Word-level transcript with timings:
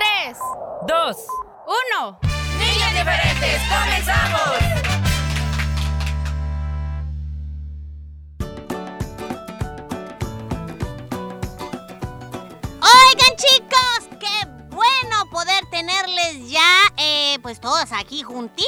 tres, 0.00 0.38
dos, 0.86 1.16
uno. 1.66 2.18
niños 2.58 2.90
diferentes, 2.92 3.60
comenzamos. 3.68 4.40
Oigan 12.80 13.36
chicos, 13.36 14.18
qué 14.18 14.48
bueno 14.70 15.28
poder 15.30 15.66
tenerles 15.70 16.48
ya, 16.50 16.60
eh, 16.96 17.38
pues 17.42 17.60
todos 17.60 17.92
aquí 17.92 18.22
juntitos. 18.22 18.66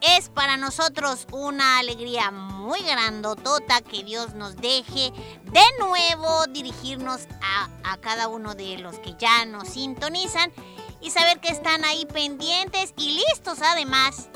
Es 0.00 0.28
para 0.28 0.56
nosotros 0.56 1.26
una 1.32 1.78
alegría 1.78 2.30
muy 2.30 2.80
grandotota 2.82 3.80
que 3.80 4.04
Dios 4.04 4.34
nos 4.34 4.56
deje 4.56 5.12
de 5.44 5.62
nuevo 5.78 6.46
dirigirnos 6.50 7.20
a, 7.42 7.68
a 7.84 7.96
cada 7.98 8.28
uno 8.28 8.54
de 8.54 8.78
los 8.78 8.98
que 8.98 9.14
ya 9.18 9.44
nos 9.46 9.68
sintonizan 9.68 10.52
y 11.00 11.10
saber 11.10 11.40
que 11.40 11.48
están 11.48 11.84
ahí 11.84 12.06
pendientes 12.06 12.94
y 12.96 13.12
listos 13.12 13.60
además 13.62 14.28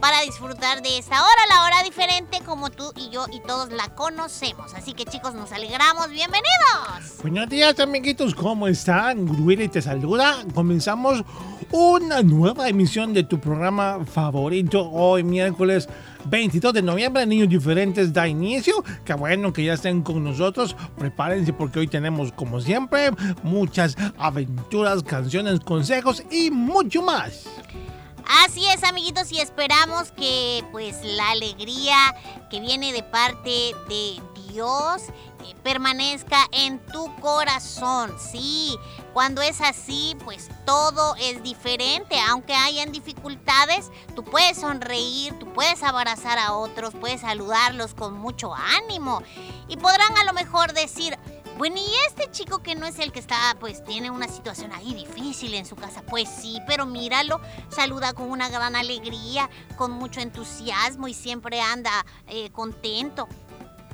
para 0.00 0.22
disfrutar 0.22 0.82
de 0.82 0.98
esta 0.98 1.16
hora, 1.22 1.42
la 1.48 1.64
hora 1.64 1.82
diferente 1.82 2.40
como 2.44 2.70
tú 2.70 2.92
y 2.96 3.10
yo 3.10 3.26
y 3.32 3.40
todos 3.40 3.72
la 3.72 3.88
conocemos. 3.94 4.74
Así 4.74 4.92
que 4.92 5.04
chicos, 5.04 5.34
nos 5.34 5.52
alegramos, 5.52 6.10
bienvenidos. 6.10 7.18
Buenos 7.22 7.48
días, 7.48 7.78
amiguitos, 7.80 8.34
¿cómo 8.34 8.68
están? 8.68 9.28
Willy 9.44 9.68
te 9.68 9.80
saluda. 9.80 10.44
Comenzamos 10.54 11.24
una 11.70 12.22
nueva 12.22 12.68
emisión 12.68 13.12
de 13.12 13.24
tu 13.24 13.40
programa 13.40 14.04
favorito 14.04 14.88
hoy, 14.90 15.24
miércoles 15.24 15.88
22 16.26 16.74
de 16.74 16.82
noviembre. 16.82 17.26
Niños 17.26 17.48
diferentes 17.48 18.12
da 18.12 18.28
inicio. 18.28 18.84
Qué 19.04 19.14
bueno 19.14 19.52
que 19.52 19.64
ya 19.64 19.74
estén 19.74 20.02
con 20.02 20.22
nosotros. 20.22 20.76
Prepárense 20.98 21.52
porque 21.52 21.80
hoy 21.80 21.88
tenemos, 21.88 22.32
como 22.32 22.60
siempre, 22.60 23.10
muchas 23.42 23.96
aventuras, 24.18 25.02
canciones, 25.02 25.60
consejos 25.60 26.22
y 26.30 26.50
mucho 26.50 27.02
más. 27.02 27.46
Así 28.28 28.66
es, 28.66 28.82
amiguitos, 28.82 29.30
y 29.30 29.40
esperamos 29.40 30.10
que 30.10 30.64
pues 30.72 30.96
la 31.04 31.30
alegría 31.30 31.96
que 32.50 32.58
viene 32.60 32.92
de 32.92 33.04
parte 33.04 33.72
de 33.88 34.20
Dios 34.48 35.02
eh, 35.44 35.54
permanezca 35.62 36.46
en 36.50 36.84
tu 36.86 37.14
corazón. 37.20 38.12
Sí, 38.18 38.76
cuando 39.12 39.42
es 39.42 39.60
así, 39.60 40.16
pues 40.24 40.48
todo 40.64 41.14
es 41.20 41.42
diferente. 41.44 42.18
Aunque 42.28 42.54
hayan 42.54 42.90
dificultades, 42.90 43.92
tú 44.16 44.24
puedes 44.24 44.58
sonreír, 44.58 45.38
tú 45.38 45.52
puedes 45.52 45.84
abrazar 45.84 46.38
a 46.38 46.54
otros, 46.54 46.94
puedes 46.94 47.20
saludarlos 47.20 47.94
con 47.94 48.14
mucho 48.14 48.52
ánimo. 48.54 49.22
Y 49.68 49.76
podrán 49.76 50.16
a 50.16 50.24
lo 50.24 50.32
mejor 50.32 50.72
decir, 50.72 51.16
bueno, 51.58 51.76
y 51.76 51.90
este 52.06 52.30
chico 52.30 52.62
que 52.62 52.74
no 52.74 52.86
es 52.86 52.98
el 52.98 53.12
que 53.12 53.20
está, 53.20 53.56
pues 53.58 53.82
tiene 53.84 54.10
una 54.10 54.28
situación 54.28 54.72
ahí 54.72 54.94
difícil 54.94 55.54
en 55.54 55.64
su 55.64 55.76
casa. 55.76 56.02
Pues 56.02 56.28
sí, 56.28 56.60
pero 56.66 56.86
míralo, 56.86 57.40
saluda 57.68 58.12
con 58.12 58.30
una 58.30 58.48
gran 58.48 58.76
alegría, 58.76 59.48
con 59.76 59.92
mucho 59.92 60.20
entusiasmo 60.20 61.08
y 61.08 61.14
siempre 61.14 61.60
anda 61.60 62.04
eh, 62.28 62.50
contento. 62.50 63.26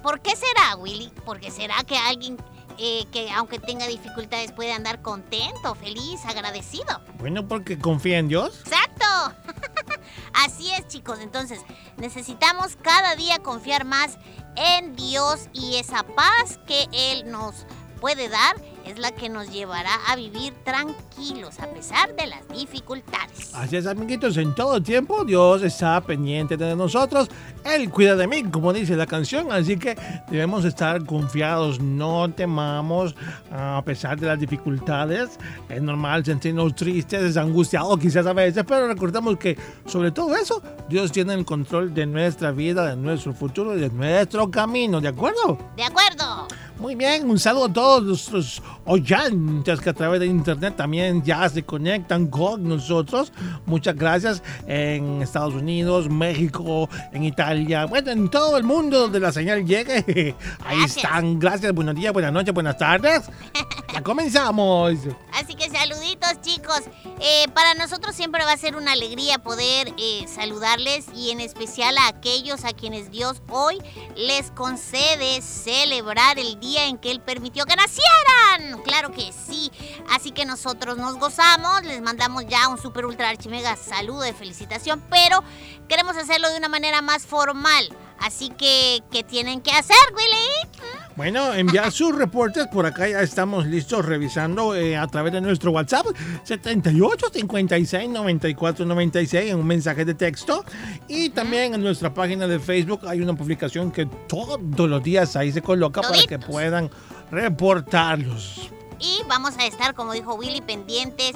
¿Por 0.03 0.21
qué 0.21 0.35
será, 0.35 0.75
Willy? 0.77 1.13
Porque 1.25 1.51
será 1.51 1.85
que 1.85 1.97
alguien 1.97 2.37
eh, 2.79 3.07
que 3.13 3.31
aunque 3.31 3.59
tenga 3.59 3.87
dificultades 3.87 4.53
puede 4.53 4.73
andar 4.73 5.03
contento, 5.03 5.75
feliz, 5.75 6.25
agradecido. 6.27 7.01
Bueno, 7.19 7.47
porque 7.47 7.79
confía 7.79 8.19
en 8.19 8.29
Dios. 8.29 8.61
¡Exacto! 8.67 9.37
Así 10.35 10.71
es, 10.73 10.89
chicos. 10.89 11.19
Entonces, 11.21 11.61
necesitamos 11.97 12.77
cada 12.81 13.15
día 13.15 13.39
confiar 13.39 13.85
más 13.85 14.19
en 14.57 14.95
Dios 14.97 15.49
y 15.53 15.77
esa 15.77 16.03
paz 16.03 16.59
que 16.67 16.89
Él 16.93 17.31
nos 17.31 17.67
puede 18.01 18.29
dar 18.29 18.57
es 18.85 18.99
la 18.99 19.13
que 19.13 19.29
nos 19.29 19.51
llevará 19.51 19.95
a 20.09 20.17
vivir 20.17 20.53
tranquilos 20.65 21.59
a 21.61 21.67
pesar 21.69 22.15
de 22.17 22.27
las 22.27 22.47
dificultades. 22.49 23.55
Así 23.55 23.77
es, 23.77 23.87
amiguitos, 23.87 24.37
en 24.37 24.55
todo 24.55 24.83
tiempo 24.83 25.25
Dios 25.25 25.63
está 25.63 26.01
pendiente 26.01 26.57
de 26.57 26.77
nosotros. 26.77 27.29
Él 27.65 27.91
cuida 27.91 28.17
de 28.17 28.27
mí, 28.27 28.43
como 28.45 28.73
dice 28.73 28.97
la 28.97 29.07
canción, 29.07 29.53
así 29.53 29.77
que 29.77 29.97
debemos 30.31 30.65
estar 30.65 31.05
confiados, 31.05 31.81
no 31.81 32.31
temamos 32.33 33.15
a 33.51 33.83
pesar 33.85 34.19
de 34.19 34.27
las 34.27 34.39
dificultades. 34.39 35.39
Es 35.69 35.81
normal 35.83 36.25
sentirnos 36.25 36.75
tristes, 36.75 37.37
angustiados 37.37 37.99
quizás 37.99 38.27
a 38.27 38.33
veces, 38.33 38.65
pero 38.67 38.89
recordemos 38.89 39.37
que 39.37 39.57
sobre 39.87 40.11
todo 40.11 40.35
eso, 40.35 40.63
Dios 40.89 41.13
tiene 41.13 41.35
el 41.35 41.45
control 41.45 41.95
de 41.95 42.07
nuestra 42.07 42.51
vida, 42.51 42.87
de 42.87 42.97
nuestro 42.97 43.33
futuro 43.33 43.77
y 43.77 43.81
de 43.81 43.91
nuestro 43.91 44.51
camino, 44.51 45.01
¿de 45.01 45.09
acuerdo? 45.09 45.59
¿De 45.77 45.85
acuerdo? 45.85 46.49
Muy 46.79 46.97
bien, 46.97 47.31
un 47.31 47.39
saludo 47.39 47.67
a 47.67 47.73
todos 47.73 48.03
nuestros 48.03 48.63
oyentes 48.85 49.81
que 49.81 49.91
a 49.91 49.93
través 49.95 50.21
de 50.21 50.27
internet 50.27 50.75
también 50.77 51.23
ya 51.23 51.49
se 51.49 51.63
conectan 51.63 52.27
con 52.27 52.69
nosotros. 52.69 53.33
Muchas 53.67 53.97
gracias 53.97 54.43
en 54.67 55.23
Estados 55.23 55.55
Unidos, 55.55 56.09
México, 56.09 56.89
en 57.13 57.25
Italia, 57.25 57.87
bueno, 57.87 58.11
en 58.11 58.29
todo 58.29 58.57
el 58.57 58.65
mundo 58.65 59.01
donde 59.01 59.21
la 59.21 59.33
señal 59.33 59.65
llegue. 59.65 60.05
Ahí 60.65 60.79
Gracias. 60.79 60.97
están. 61.05 61.39
Gracias, 61.39 61.73
buenos 61.73 61.95
días, 61.95 62.13
buenas 62.13 62.33
noches, 62.33 62.53
buenas 62.55 62.77
tardes. 62.77 63.23
Ya 63.93 64.03
comenzamos. 64.03 64.99
Así 65.33 65.55
que 65.55 65.69
saluditos 65.71 66.41
chicos. 66.43 66.83
Eh, 67.25 67.47
para 67.55 67.75
nosotros 67.75 68.17
siempre 68.17 68.45
va 68.45 68.51
a 68.51 68.57
ser 68.57 68.75
una 68.75 68.93
alegría 68.93 69.39
poder 69.39 69.95
eh, 69.97 70.25
saludarles 70.27 71.07
y 71.15 71.31
en 71.31 71.41
especial 71.41 71.97
a 71.97 72.09
aquellos 72.09 72.65
a 72.65 72.73
quienes 72.73 73.13
Dios 73.13 73.41
hoy 73.49 73.79
les 74.17 74.51
concede 74.51 75.41
celebrar 75.41 76.41
el 76.41 76.59
día 76.59 76.87
en 76.87 76.99
que 76.99 77.13
Él 77.13 77.21
permitió 77.21 77.65
que 77.65 77.77
nacieran. 77.77 78.83
Claro 78.83 79.13
que 79.13 79.33
sí. 79.33 79.71
Así 80.11 80.33
que 80.33 80.45
nosotros 80.45 80.99
nos 80.99 81.15
gozamos, 81.15 81.85
les 81.85 82.03
mandamos 82.03 82.45
ya 82.49 82.67
un 82.67 82.77
super 82.77 83.07
ultra 83.07 83.29
archimega 83.29 83.77
saludo 83.77 84.23
de 84.23 84.33
felicitación, 84.33 85.01
pero 85.09 85.45
queremos 85.89 86.17
hacerlo 86.17 86.51
de 86.51 86.59
una 86.59 86.69
manera 86.69 87.03
más 87.03 87.25
formal. 87.25 87.89
Así 88.19 88.51
que, 88.51 89.01
¿qué 89.13 89.23
tienen 89.23 89.61
que 89.61 89.71
hacer, 89.71 89.97
Willy? 90.17 91.02
Bueno, 91.17 91.53
enviar 91.53 91.93
sus 91.93 92.17
reportes. 92.17 92.67
Por 92.69 92.87
acá 92.87 93.09
ya 93.09 93.21
estamos 93.21 93.67
listos 93.67 94.05
revisando 94.05 94.75
eh, 94.75 94.97
a 94.97 95.07
través 95.07 95.33
de 95.33 95.41
nuestro 95.41 95.71
WhatsApp 95.71 96.07
78 96.45 97.27
56 97.33 98.09
94 98.09 98.87
96 98.87 99.51
en 99.51 99.59
un 99.59 99.67
mensaje 99.67 100.05
de 100.05 100.15
texto. 100.15 100.65
Y 101.09 101.31
también 101.31 101.75
en 101.75 101.83
nuestra 101.83 102.15
página 102.15 102.47
de 102.47 102.59
Facebook 102.59 103.01
hay 103.07 103.21
una 103.21 103.35
publicación 103.35 103.91
que 103.91 104.07
todos 104.07 104.59
los 104.89 105.03
días 105.03 105.37
ahí 105.37 105.53
se 105.53 105.61
coloca 105.61 106.01
para 106.01 106.23
que 106.23 106.39
puedan 106.39 106.91
reportarlos. 107.31 108.71
Y 108.99 109.21
vamos 109.29 109.59
a 109.59 109.67
estar, 109.67 109.95
como 109.95 110.13
dijo 110.13 110.35
Willy, 110.35 110.61
pendientes 110.61 111.33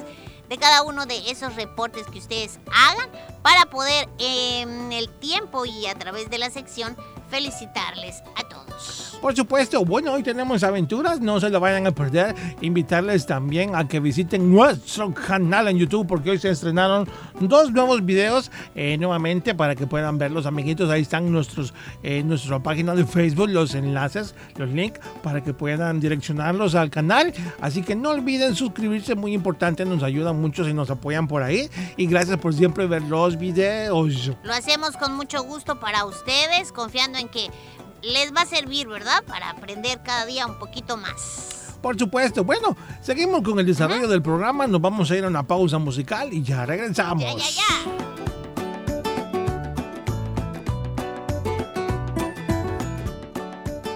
de 0.49 0.57
cada 0.57 0.81
uno 0.83 1.05
de 1.05 1.29
esos 1.29 1.55
reportes 1.55 2.07
que 2.07 2.19
ustedes 2.19 2.59
hagan 2.73 3.09
para 3.41 3.65
poder 3.65 4.07
en 4.17 4.91
el 4.91 5.09
tiempo 5.09 5.65
y 5.65 5.85
a 5.85 5.95
través 5.95 6.29
de 6.29 6.37
la 6.37 6.49
sección 6.49 6.95
felicitarles 7.29 8.23
a 8.35 8.47
todos. 8.47 8.56
Por 9.21 9.35
supuesto, 9.35 9.83
bueno, 9.83 10.13
hoy 10.13 10.21
tenemos 10.21 10.63
aventuras, 10.63 11.19
no 11.19 11.39
se 11.39 11.49
lo 11.49 11.59
vayan 11.59 11.87
a 11.87 11.91
perder. 11.91 12.35
Invitarles 12.61 13.25
también 13.25 13.75
a 13.75 13.87
que 13.87 13.99
visiten 13.99 14.51
nuestro 14.51 15.13
canal 15.13 15.67
en 15.67 15.77
YouTube 15.77 16.05
porque 16.07 16.31
hoy 16.31 16.37
se 16.37 16.49
estrenaron 16.49 17.07
dos 17.39 17.71
nuevos 17.71 18.05
videos 18.05 18.51
eh, 18.75 18.95
nuevamente 18.97 19.55
para 19.55 19.75
que 19.75 19.87
puedan 19.87 20.17
verlos, 20.19 20.45
amiguitos. 20.45 20.89
Ahí 20.89 21.01
están 21.01 21.31
nuestros, 21.31 21.73
eh, 22.03 22.21
nuestra 22.23 22.59
página 22.59 22.93
de 22.93 23.05
Facebook, 23.05 23.49
los 23.49 23.73
enlaces, 23.73 24.35
los 24.55 24.69
links 24.69 24.99
para 25.23 25.43
que 25.43 25.53
puedan 25.53 25.99
direccionarlos 25.99 26.75
al 26.75 26.91
canal. 26.91 27.33
Así 27.59 27.81
que 27.81 27.95
no 27.95 28.11
olviden 28.11 28.55
suscribirse, 28.55 29.15
muy 29.15 29.33
importante, 29.33 29.83
nos 29.83 30.03
ayudan 30.03 30.39
mucho 30.39 30.63
si 30.63 30.73
nos 30.73 30.91
apoyan 30.91 31.27
por 31.27 31.41
ahí. 31.41 31.69
Y 31.97 32.05
gracias 32.05 32.37
por 32.37 32.53
siempre 32.53 32.85
ver 32.85 33.01
los 33.01 33.37
videos. 33.37 34.31
Lo 34.43 34.53
hacemos 34.53 34.91
con 34.95 35.15
mucho 35.15 35.43
gusto 35.43 35.79
para 35.79 36.05
ustedes, 36.05 36.71
confiando 36.71 37.17
en 37.17 37.29
que 37.29 37.49
les 38.01 38.33
va 38.33 38.41
a 38.41 38.45
servir, 38.45 38.87
¿verdad? 38.87 39.23
Para 39.25 39.49
aprender 39.49 39.99
cada 40.03 40.25
día 40.25 40.45
un 40.45 40.59
poquito 40.59 40.97
más. 40.97 41.77
Por 41.81 41.97
supuesto. 41.97 42.43
Bueno, 42.43 42.75
seguimos 43.01 43.41
con 43.41 43.59
el 43.59 43.65
desarrollo 43.65 44.07
del 44.07 44.21
programa. 44.21 44.67
Nos 44.67 44.81
vamos 44.81 45.09
a 45.11 45.15
ir 45.15 45.23
a 45.23 45.27
una 45.27 45.43
pausa 45.43 45.77
musical 45.77 46.33
y 46.33 46.43
ya 46.43 46.65
regresamos. 46.65 47.23
Ya, 47.23 47.33
ya, 47.33 47.49
ya. 47.49 47.63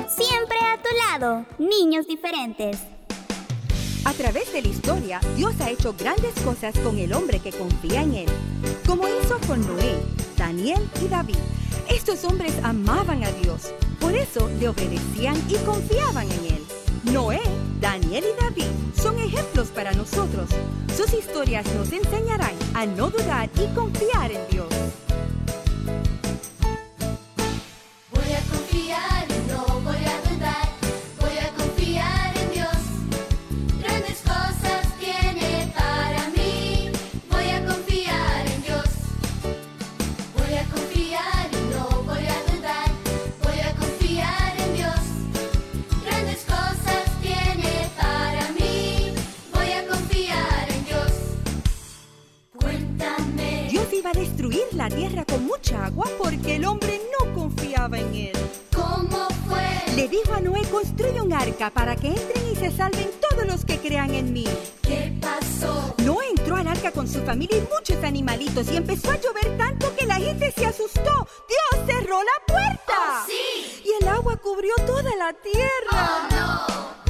Siempre 0.07 0.57
a 0.59 0.77
tu 0.81 0.89
lado, 1.09 1.45
niños 1.57 2.07
diferentes. 2.07 2.77
A 4.03 4.13
través 4.13 4.51
de 4.51 4.61
la 4.61 4.67
historia, 4.67 5.19
Dios 5.35 5.53
ha 5.61 5.69
hecho 5.69 5.93
grandes 5.93 6.33
cosas 6.43 6.77
con 6.79 6.97
el 6.97 7.13
hombre 7.13 7.39
que 7.39 7.51
confía 7.51 8.01
en 8.01 8.15
Él, 8.15 8.29
con 9.39 9.61
Noé, 9.65 9.95
Daniel 10.37 10.89
y 11.03 11.07
David. 11.07 11.37
Estos 11.89 12.23
hombres 12.25 12.53
amaban 12.63 13.23
a 13.23 13.31
Dios, 13.31 13.73
por 13.99 14.13
eso 14.13 14.49
le 14.59 14.69
obedecían 14.69 15.35
y 15.47 15.55
confiaban 15.65 16.29
en 16.31 16.55
Él. 16.55 16.63
Noé, 17.13 17.41
Daniel 17.79 18.25
y 18.25 18.41
David 18.41 18.65
son 18.95 19.17
ejemplos 19.19 19.69
para 19.69 19.93
nosotros. 19.93 20.49
Sus 20.95 21.13
historias 21.13 21.65
nos 21.75 21.91
enseñarán 21.91 22.55
a 22.73 22.85
no 22.85 23.09
dudar 23.09 23.49
y 23.55 23.73
confiar 23.73 24.31
en 24.31 24.47
Dios. 24.49 24.67
A 54.11 54.19
destruir 54.19 54.63
la 54.73 54.89
tierra 54.89 55.23
con 55.25 55.45
mucha 55.45 55.85
agua 55.85 56.05
porque 56.17 56.57
el 56.57 56.65
hombre 56.65 57.01
no 57.11 57.33
confiaba 57.33 57.97
en 57.97 58.13
Él. 58.13 58.33
¿Cómo 58.75 59.27
fue? 59.47 59.95
Le 59.95 60.07
dijo 60.09 60.33
a 60.33 60.41
Noé, 60.41 60.63
construye 60.69 61.21
un 61.21 61.31
arca 61.31 61.69
para 61.69 61.95
que 61.95 62.07
entren 62.07 62.51
y 62.51 62.55
se 62.55 62.71
salven 62.71 63.09
todos 63.29 63.45
los 63.45 63.63
que 63.63 63.77
crean 63.79 64.13
en 64.13 64.33
mí. 64.33 64.45
¿Qué 64.81 65.13
pasó? 65.21 65.95
Noé 66.03 66.29
entró 66.29 66.57
al 66.57 66.67
arca 66.67 66.91
con 66.91 67.07
su 67.07 67.21
familia 67.21 67.57
y 67.57 67.67
muchos 67.73 68.03
animalitos 68.03 68.69
y 68.71 68.77
empezó 68.77 69.11
a 69.11 69.17
llover 69.17 69.57
tanto 69.57 69.95
que 69.95 70.05
la 70.05 70.15
gente 70.15 70.51
se 70.51 70.65
asustó. 70.65 71.27
Dios 71.47 71.85
cerró 71.85 72.21
la 72.21 72.45
puerta. 72.47 72.93
Oh, 72.97 73.25
sí. 73.27 73.83
Y 73.85 74.03
el 74.03 74.09
agua 74.09 74.35
cubrió 74.37 74.73
toda 74.85 75.15
la 75.15 75.33
tierra. 75.33 75.91
Oh 75.91 76.35
no, 76.35 77.00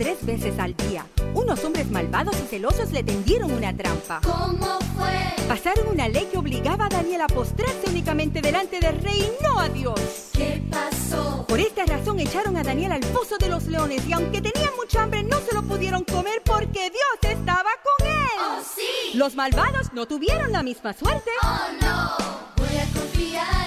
tres 0.00 0.24
veces 0.24 0.58
al 0.58 0.74
día. 0.76 1.04
Unos 1.34 1.62
hombres 1.62 1.90
malvados 1.90 2.34
y 2.42 2.46
celosos 2.46 2.90
le 2.90 3.02
tendieron 3.02 3.52
una 3.52 3.76
trampa. 3.76 4.22
¿Cómo 4.24 4.78
fue? 4.96 5.44
Pasaron 5.46 5.88
una 5.88 6.08
ley 6.08 6.26
que 6.32 6.38
obligaba 6.38 6.86
a 6.86 6.88
Daniel 6.88 7.20
a 7.20 7.26
postrarse 7.26 7.82
únicamente 7.86 8.40
delante 8.40 8.80
del 8.80 8.98
rey 9.02 9.20
y 9.20 9.44
no 9.44 9.60
a 9.60 9.68
Dios. 9.68 10.00
¿Qué 10.32 10.62
pasó? 10.70 11.44
Por 11.46 11.60
esta 11.60 11.84
razón 11.84 12.18
echaron 12.18 12.56
a 12.56 12.62
Daniel 12.62 12.92
al 12.92 13.04
foso 13.04 13.36
de 13.36 13.50
los 13.50 13.66
leones 13.66 14.06
y 14.08 14.14
aunque 14.14 14.40
tenían 14.40 14.70
mucha 14.76 15.02
hambre 15.02 15.22
no 15.22 15.38
se 15.40 15.54
lo 15.54 15.62
pudieron 15.64 16.02
comer 16.04 16.40
porque 16.46 16.88
Dios 16.90 17.32
estaba 17.34 17.70
con 17.84 18.06
él. 18.06 18.38
Oh 18.38 18.62
sí. 18.74 19.18
Los 19.18 19.34
malvados 19.34 19.92
no 19.92 20.06
tuvieron 20.06 20.50
la 20.50 20.62
misma 20.62 20.94
suerte. 20.94 21.30
Oh 21.42 21.72
no, 21.82 22.16
voy 22.56 22.78
a 22.78 22.86
confiar 22.98 23.59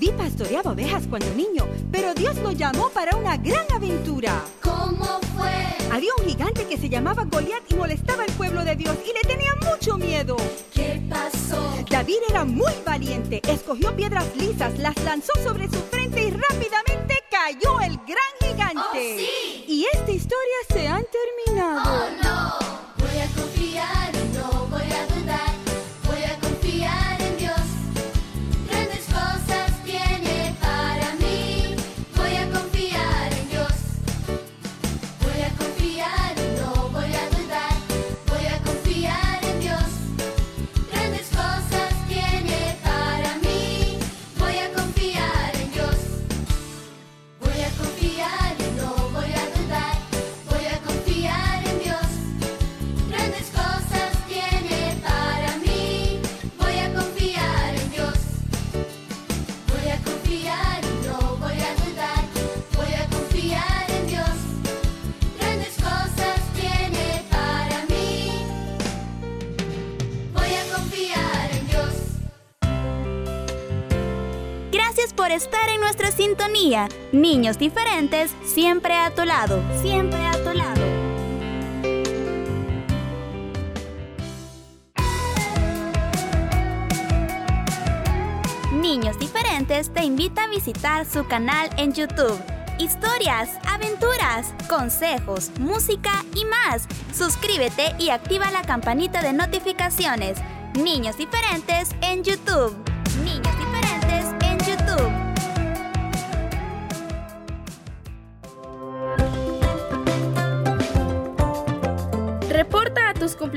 David 0.00 0.16
pastoreaba 0.16 0.72
ovejas 0.72 1.02
cuando 1.10 1.28
niño, 1.34 1.68
pero 1.92 2.14
Dios 2.14 2.34
lo 2.38 2.52
llamó 2.52 2.88
para 2.88 3.14
una 3.16 3.36
gran 3.36 3.70
aventura. 3.70 4.42
¿Cómo 4.62 5.20
fue? 5.36 5.52
Había 5.92 6.08
un 6.18 6.24
gigante 6.24 6.64
que 6.64 6.78
se 6.78 6.88
llamaba 6.88 7.24
Goliat 7.24 7.70
y 7.70 7.74
molestaba 7.74 8.22
al 8.22 8.32
pueblo 8.32 8.64
de 8.64 8.76
Dios 8.76 8.96
y 9.04 9.12
le 9.12 9.20
tenía 9.28 9.50
mucho 9.56 9.98
miedo. 9.98 10.38
¿Qué 10.72 11.02
pasó? 11.10 11.60
David 11.90 12.16
era 12.30 12.46
muy 12.46 12.72
valiente, 12.82 13.42
escogió 13.46 13.94
piedras 13.94 14.24
lisas, 14.36 14.78
las 14.78 14.96
lanzó 15.04 15.34
sobre 15.44 15.68
su 15.68 15.76
frente 15.90 16.22
y 16.22 16.30
rápidamente 16.30 17.22
cayó 17.30 17.80
el 17.82 17.98
gran 17.98 18.32
gigante. 18.40 18.80
Oh, 18.82 19.18
sí. 19.18 19.64
Y 19.68 19.84
esta 19.92 20.10
historia 20.10 20.56
se 20.72 20.88
ha 20.88 21.02
terminado. 21.02 21.82
Oh 21.84 22.10
no, 22.19 22.19
estar 75.30 75.68
en 75.68 75.80
nuestra 75.80 76.10
sintonía. 76.10 76.88
Niños 77.12 77.58
diferentes, 77.58 78.32
siempre 78.44 78.94
a 78.94 79.14
tu 79.14 79.24
lado. 79.24 79.62
Siempre 79.80 80.18
a 80.26 80.32
tu 80.32 80.52
lado. 80.52 80.80
Niños 88.72 89.18
diferentes 89.18 89.92
te 89.92 90.04
invita 90.04 90.44
a 90.44 90.48
visitar 90.48 91.06
su 91.06 91.26
canal 91.26 91.70
en 91.76 91.92
YouTube. 91.92 92.40
Historias, 92.78 93.50
aventuras, 93.68 94.54
consejos, 94.68 95.50
música 95.60 96.24
y 96.34 96.44
más. 96.44 96.88
Suscríbete 97.14 97.94
y 97.98 98.10
activa 98.10 98.50
la 98.50 98.62
campanita 98.62 99.22
de 99.22 99.32
notificaciones. 99.32 100.38
Niños 100.74 101.18
diferentes 101.18 101.90
en 102.00 102.24
YouTube. 102.24 102.89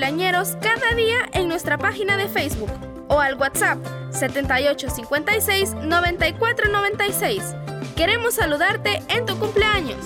Cumpleañeros 0.03 0.57
cada 0.60 0.93
día 0.95 1.29
en 1.31 1.48
nuestra 1.48 1.77
página 1.77 2.17
de 2.17 2.27
Facebook 2.27 2.69
o 3.07 3.22
al 3.22 3.36
WhatsApp 3.36 3.77
7856 4.12 5.75
9496. 5.75 7.55
Queremos 7.95 8.33
saludarte 8.33 9.01
en 9.07 9.25
tu 9.25 9.39
cumpleaños. 9.39 9.98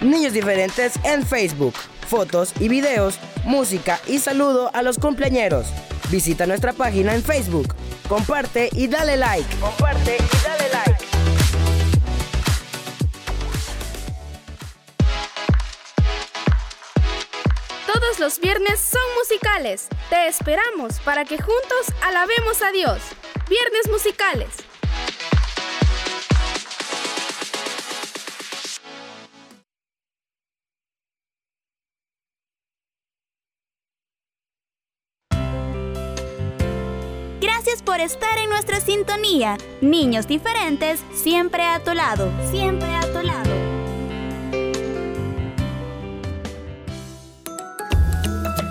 Niños 0.00 0.32
diferentes 0.32 0.94
en 1.04 1.26
Facebook. 1.26 1.74
Fotos 2.08 2.54
y 2.58 2.68
videos, 2.68 3.18
música 3.44 4.00
y 4.06 4.18
saludo 4.18 4.70
a 4.72 4.80
los 4.80 4.96
cumpleañeros. 4.96 5.66
Visita 6.10 6.46
nuestra 6.46 6.72
página 6.72 7.14
en 7.14 7.22
Facebook. 7.22 7.74
Comparte 8.08 8.68
y 8.72 8.86
dale 8.86 9.16
like. 9.16 9.56
Comparte 9.56 10.16
y 10.16 10.44
dale 10.44 10.68
like. 10.72 11.04
Todos 17.86 18.18
los 18.18 18.38
viernes 18.40 18.80
son 18.80 19.00
musicales. 19.18 19.88
Te 20.10 20.26
esperamos 20.28 21.00
para 21.00 21.24
que 21.24 21.38
juntos 21.38 21.86
alabemos 22.02 22.60
a 22.62 22.72
Dios. 22.72 23.00
Viernes 23.48 23.90
musicales. 23.90 24.73
Por 37.82 38.00
estar 38.00 38.38
en 38.38 38.48
nuestra 38.50 38.80
sintonía. 38.80 39.58
Niños 39.80 40.28
diferentes, 40.28 41.00
siempre 41.12 41.64
a 41.64 41.82
tu 41.82 41.92
lado. 41.92 42.30
Siempre 42.50 42.94
a 42.94 43.00
tu 43.00 43.20
lado. 43.20 43.50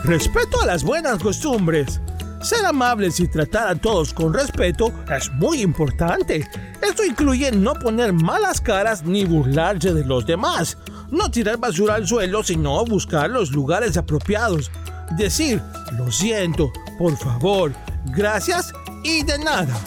Respeto 0.06 0.62
a 0.62 0.66
las 0.66 0.84
buenas 0.84 1.22
costumbres. 1.22 2.00
Ser 2.42 2.66
amables 2.66 3.20
y 3.20 3.28
tratar 3.28 3.68
a 3.68 3.76
todos 3.76 4.14
con 4.14 4.34
respeto 4.34 4.92
es 5.16 5.32
muy 5.34 5.62
importante. 5.62 6.48
Esto 6.82 7.04
incluye 7.04 7.52
no 7.52 7.74
poner 7.74 8.14
malas 8.14 8.62
caras 8.62 9.04
ni 9.04 9.26
burlarse 9.26 9.94
de 9.94 10.06
los 10.06 10.26
demás. 10.26 10.78
No 11.12 11.30
tirar 11.30 11.58
basura 11.58 11.96
al 11.96 12.08
suelo, 12.08 12.42
sino 12.42 12.84
buscar 12.86 13.30
los 13.30 13.52
lugares 13.52 13.98
apropiados. 13.98 14.72
Decir, 15.18 15.62
lo 15.98 16.12
siento, 16.12 16.72
por 16.98 17.16
favor, 17.18 17.74
gracias 18.06 18.74
y 19.04 19.24
de 19.24 19.38
nada. 19.40 19.80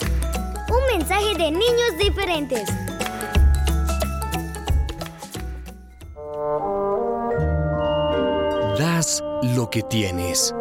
Un 0.69 0.97
mensaje 0.97 1.35
de 1.37 1.51
niños 1.51 1.97
diferentes. 1.99 2.69
Das 8.77 9.23
lo 9.55 9.69
que 9.69 9.81
tienes. 9.83 10.53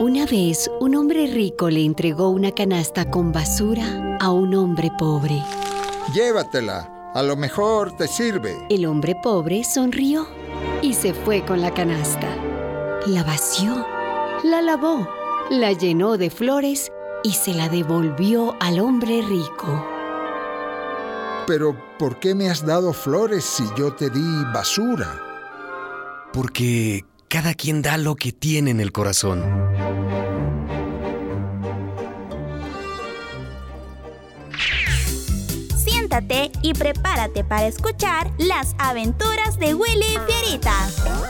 Una 0.00 0.26
vez, 0.26 0.70
un 0.80 0.94
hombre 0.94 1.26
rico 1.26 1.70
le 1.70 1.84
entregó 1.84 2.30
una 2.30 2.52
canasta 2.52 3.10
con 3.10 3.32
basura 3.32 4.16
a 4.20 4.30
un 4.30 4.54
hombre 4.54 4.90
pobre. 4.98 5.42
Llévatela, 6.14 7.10
a 7.14 7.22
lo 7.22 7.36
mejor 7.36 7.92
te 7.92 8.08
sirve. 8.08 8.56
El 8.70 8.86
hombre 8.86 9.16
pobre 9.22 9.64
sonrió 9.64 10.26
y 10.82 10.94
se 10.94 11.12
fue 11.14 11.44
con 11.44 11.60
la 11.60 11.72
canasta. 11.72 12.28
La 13.06 13.22
vació, 13.24 13.86
la 14.44 14.62
lavó, 14.62 15.08
la 15.50 15.72
llenó 15.72 16.18
de 16.18 16.30
flores 16.30 16.92
y 17.22 17.32
se 17.32 17.54
la 17.54 17.68
devolvió 17.68 18.56
al 18.60 18.80
hombre 18.80 19.22
rico. 19.22 19.86
Pero, 21.46 21.74
¿por 21.98 22.20
qué 22.20 22.34
me 22.34 22.50
has 22.50 22.64
dado 22.64 22.92
flores 22.92 23.44
si 23.44 23.64
yo 23.76 23.94
te 23.94 24.10
di 24.10 24.44
basura? 24.52 25.22
Porque 26.32 27.04
cada 27.28 27.54
quien 27.54 27.80
da 27.80 27.96
lo 27.96 28.14
que 28.16 28.32
tiene 28.32 28.70
en 28.70 28.80
el 28.80 28.92
corazón. 28.92 29.42
Siéntate 35.76 36.52
y 36.62 36.74
prepárate 36.74 37.44
para 37.44 37.66
escuchar 37.66 38.30
las 38.38 38.74
aventuras 38.78 39.58
de 39.58 39.74
Willy 39.74 40.18
Fierita. 40.26 41.27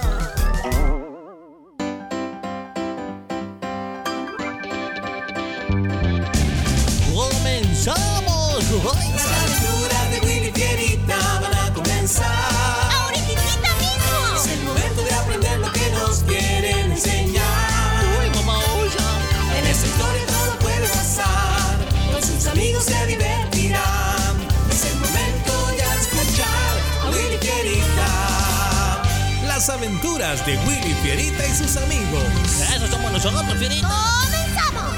Aventuras 30.28 30.47
de 30.47 30.56
Willy 30.66 30.94
Fierita 31.02 31.47
y 31.47 31.54
sus 31.54 31.76
amigos. 31.76 32.25
Eso 32.75 32.87
somos 32.88 33.12
nosotros, 33.12 33.54
Fierita. 33.58 33.88
¡Comenzamos! 34.23 34.97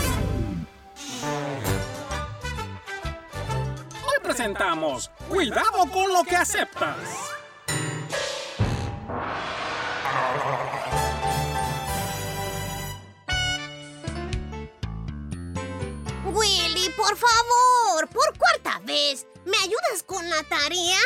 Hoy 4.03 4.23
presentamos 4.23 5.11
Cuidado 5.29 5.87
con 5.93 6.13
lo 6.13 6.25
que 6.25 6.37
aceptas. 6.37 6.97
Willy, 16.33 16.89
por 16.97 17.17
favor, 17.17 18.09
por 18.09 18.39
cuarta 18.39 18.81
vez, 18.85 19.27
¿me 19.45 19.57
ayudas 19.59 20.03
con 20.07 20.29
la 20.29 20.43
tarea? 20.45 20.99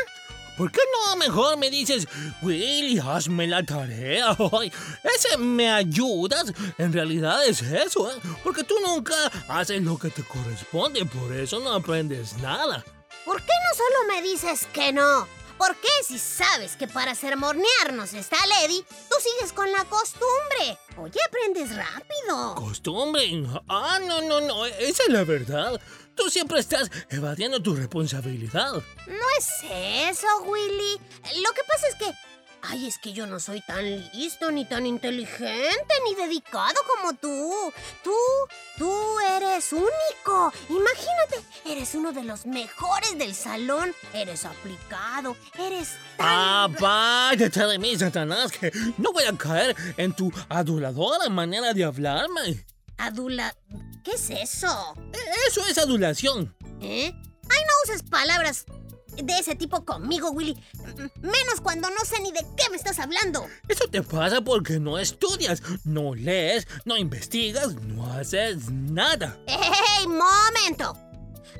¿Por 0.56 0.70
qué 0.70 0.80
no 0.92 1.16
mejor 1.16 1.56
me 1.58 1.68
dices, 1.68 2.06
Willy, 2.40 2.98
hazme 2.98 3.46
la 3.46 3.64
tarea? 3.64 4.36
Ay, 4.60 4.72
ese 5.02 5.36
me 5.36 5.68
ayudas, 5.70 6.52
en 6.78 6.92
realidad 6.92 7.44
es 7.44 7.60
eso, 7.62 8.10
¿eh? 8.10 8.14
Porque 8.42 8.62
tú 8.62 8.76
nunca 8.80 9.14
haces 9.48 9.82
lo 9.82 9.98
que 9.98 10.10
te 10.10 10.22
corresponde, 10.22 11.04
por 11.06 11.32
eso 11.34 11.58
no 11.58 11.72
aprendes 11.72 12.36
nada. 12.38 12.84
¿Por 13.24 13.40
qué 13.42 13.52
no 13.52 13.76
solo 13.76 14.14
me 14.14 14.22
dices 14.22 14.68
que 14.72 14.92
no? 14.92 15.26
¿Por 15.58 15.76
qué 15.76 15.88
si 16.06 16.18
sabes 16.18 16.76
que 16.76 16.88
para 16.88 17.14
sermonearnos 17.14 18.12
está 18.12 18.36
Lady, 18.46 18.84
tú 19.08 19.16
sigues 19.20 19.52
con 19.52 19.70
la 19.70 19.84
costumbre? 19.84 20.78
Oye, 20.98 21.18
aprendes 21.26 21.74
rápido. 21.74 22.54
¿Costumbre? 22.56 23.44
Ah, 23.68 23.98
no, 24.04 24.20
no, 24.20 24.40
no, 24.40 24.66
esa 24.66 25.02
es 25.04 25.08
la 25.08 25.24
verdad. 25.24 25.80
Tú 26.14 26.30
siempre 26.30 26.60
estás 26.60 26.90
evadiendo 27.10 27.60
tu 27.60 27.74
responsabilidad. 27.74 28.72
No 29.06 29.26
es 29.38 29.48
eso, 30.10 30.26
Willy. 30.44 31.00
Lo 31.42 31.52
que 31.52 31.62
pasa 31.66 31.88
es 31.88 31.94
que... 31.96 32.12
Ay, 32.66 32.86
es 32.86 32.96
que 32.96 33.12
yo 33.12 33.26
no 33.26 33.40
soy 33.40 33.60
tan 33.60 33.84
listo, 34.14 34.50
ni 34.50 34.64
tan 34.64 34.86
inteligente, 34.86 35.94
ni 36.06 36.14
dedicado 36.14 36.80
como 36.86 37.12
tú. 37.12 37.70
Tú, 38.02 38.16
tú 38.78 39.20
eres 39.20 39.70
único. 39.70 40.50
Imagínate, 40.70 41.42
eres 41.66 41.94
uno 41.94 42.12
de 42.12 42.24
los 42.24 42.46
mejores 42.46 43.18
del 43.18 43.34
salón. 43.34 43.94
Eres 44.14 44.46
aplicado, 44.46 45.36
eres 45.58 45.90
tan... 46.16 46.26
Ah, 46.26 46.68
váyate 46.80 47.66
de 47.66 47.78
mí, 47.78 47.98
Satanás, 47.98 48.50
que 48.50 48.72
no 48.96 49.12
voy 49.12 49.24
a 49.24 49.36
caer 49.36 49.76
en 49.98 50.14
tu 50.14 50.32
aduladora 50.48 51.28
manera 51.28 51.74
de 51.74 51.84
hablarme. 51.84 52.64
Adula... 52.96 53.54
¿Qué 54.04 54.12
es 54.12 54.28
eso? 54.28 54.94
Eso 55.48 55.66
es 55.66 55.78
adulación. 55.78 56.54
¿Eh? 56.82 57.10
Ay, 57.14 57.62
no 57.66 57.72
uses 57.84 58.02
palabras 58.02 58.66
de 59.16 59.38
ese 59.38 59.54
tipo 59.54 59.84
conmigo, 59.84 60.30
Willy. 60.30 60.62
Menos 61.22 61.60
cuando 61.62 61.88
no 61.88 62.04
sé 62.04 62.20
ni 62.20 62.30
de 62.30 62.44
qué 62.56 62.68
me 62.70 62.76
estás 62.76 62.98
hablando. 62.98 63.46
Eso 63.66 63.88
te 63.88 64.02
pasa 64.02 64.42
porque 64.42 64.78
no 64.78 64.98
estudias, 64.98 65.62
no 65.84 66.14
lees, 66.14 66.68
no 66.84 66.98
investigas, 66.98 67.74
no 67.76 68.12
haces 68.12 68.70
nada. 68.70 69.38
¡Ey, 69.46 70.06
momento! 70.06 70.98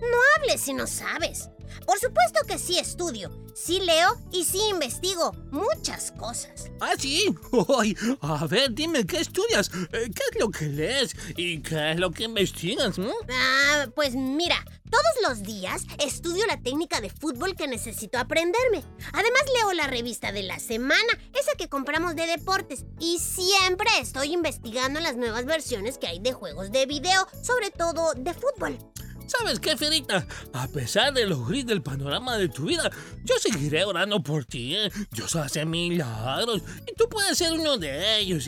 No 0.00 0.18
hables 0.36 0.60
si 0.60 0.74
no 0.74 0.86
sabes. 0.86 1.48
Por 1.86 1.98
supuesto 1.98 2.40
que 2.46 2.58
sí 2.58 2.78
estudio, 2.78 3.30
sí 3.54 3.80
leo 3.80 4.16
y 4.32 4.44
sí 4.44 4.60
investigo 4.70 5.32
muchas 5.50 6.12
cosas. 6.12 6.70
¿Ah, 6.80 6.94
sí? 6.98 7.34
A 8.20 8.46
ver, 8.46 8.72
dime, 8.74 9.06
¿qué 9.06 9.20
estudias? 9.20 9.70
Eh, 9.92 10.10
¿Qué 10.14 10.22
es 10.32 10.40
lo 10.40 10.50
que 10.50 10.66
lees? 10.66 11.16
¿Y 11.36 11.60
qué 11.60 11.92
es 11.92 11.98
lo 11.98 12.10
que 12.10 12.24
investigas? 12.24 12.98
mm? 12.98 13.10
Ah, 13.30 13.86
pues 13.94 14.14
mira, 14.14 14.64
todos 14.90 15.28
los 15.28 15.42
días 15.42 15.82
estudio 16.04 16.46
la 16.46 16.60
técnica 16.60 17.00
de 17.00 17.10
fútbol 17.10 17.56
que 17.56 17.66
necesito 17.66 18.18
aprenderme. 18.18 18.84
Además 19.12 19.42
leo 19.54 19.72
la 19.72 19.86
revista 19.86 20.32
de 20.32 20.42
la 20.42 20.58
semana, 20.58 21.18
esa 21.32 21.52
que 21.56 21.68
compramos 21.68 22.14
de 22.16 22.26
deportes. 22.26 22.84
Y 23.00 23.18
siempre 23.18 23.88
estoy 24.00 24.32
investigando 24.32 25.00
las 25.00 25.16
nuevas 25.16 25.44
versiones 25.46 25.98
que 25.98 26.06
hay 26.06 26.20
de 26.20 26.32
juegos 26.32 26.70
de 26.70 26.86
video, 26.86 27.26
sobre 27.42 27.70
todo 27.70 28.14
de 28.14 28.34
fútbol. 28.34 28.78
¿Sabes 29.26 29.58
qué, 29.58 29.76
Fierita? 29.76 30.26
A 30.52 30.68
pesar 30.68 31.12
de 31.12 31.26
lo 31.26 31.44
gris 31.44 31.66
del 31.66 31.82
panorama 31.82 32.36
de 32.36 32.48
tu 32.48 32.66
vida, 32.66 32.90
yo 33.24 33.34
seguiré 33.38 33.84
orando 33.84 34.22
por 34.22 34.44
ti. 34.44 34.76
¿eh? 34.76 34.90
Dios 35.10 35.34
hace 35.36 35.64
milagros 35.64 36.62
y 36.86 36.94
tú 36.94 37.08
puedes 37.08 37.38
ser 37.38 37.52
uno 37.52 37.78
de 37.78 38.18
ellos. 38.18 38.46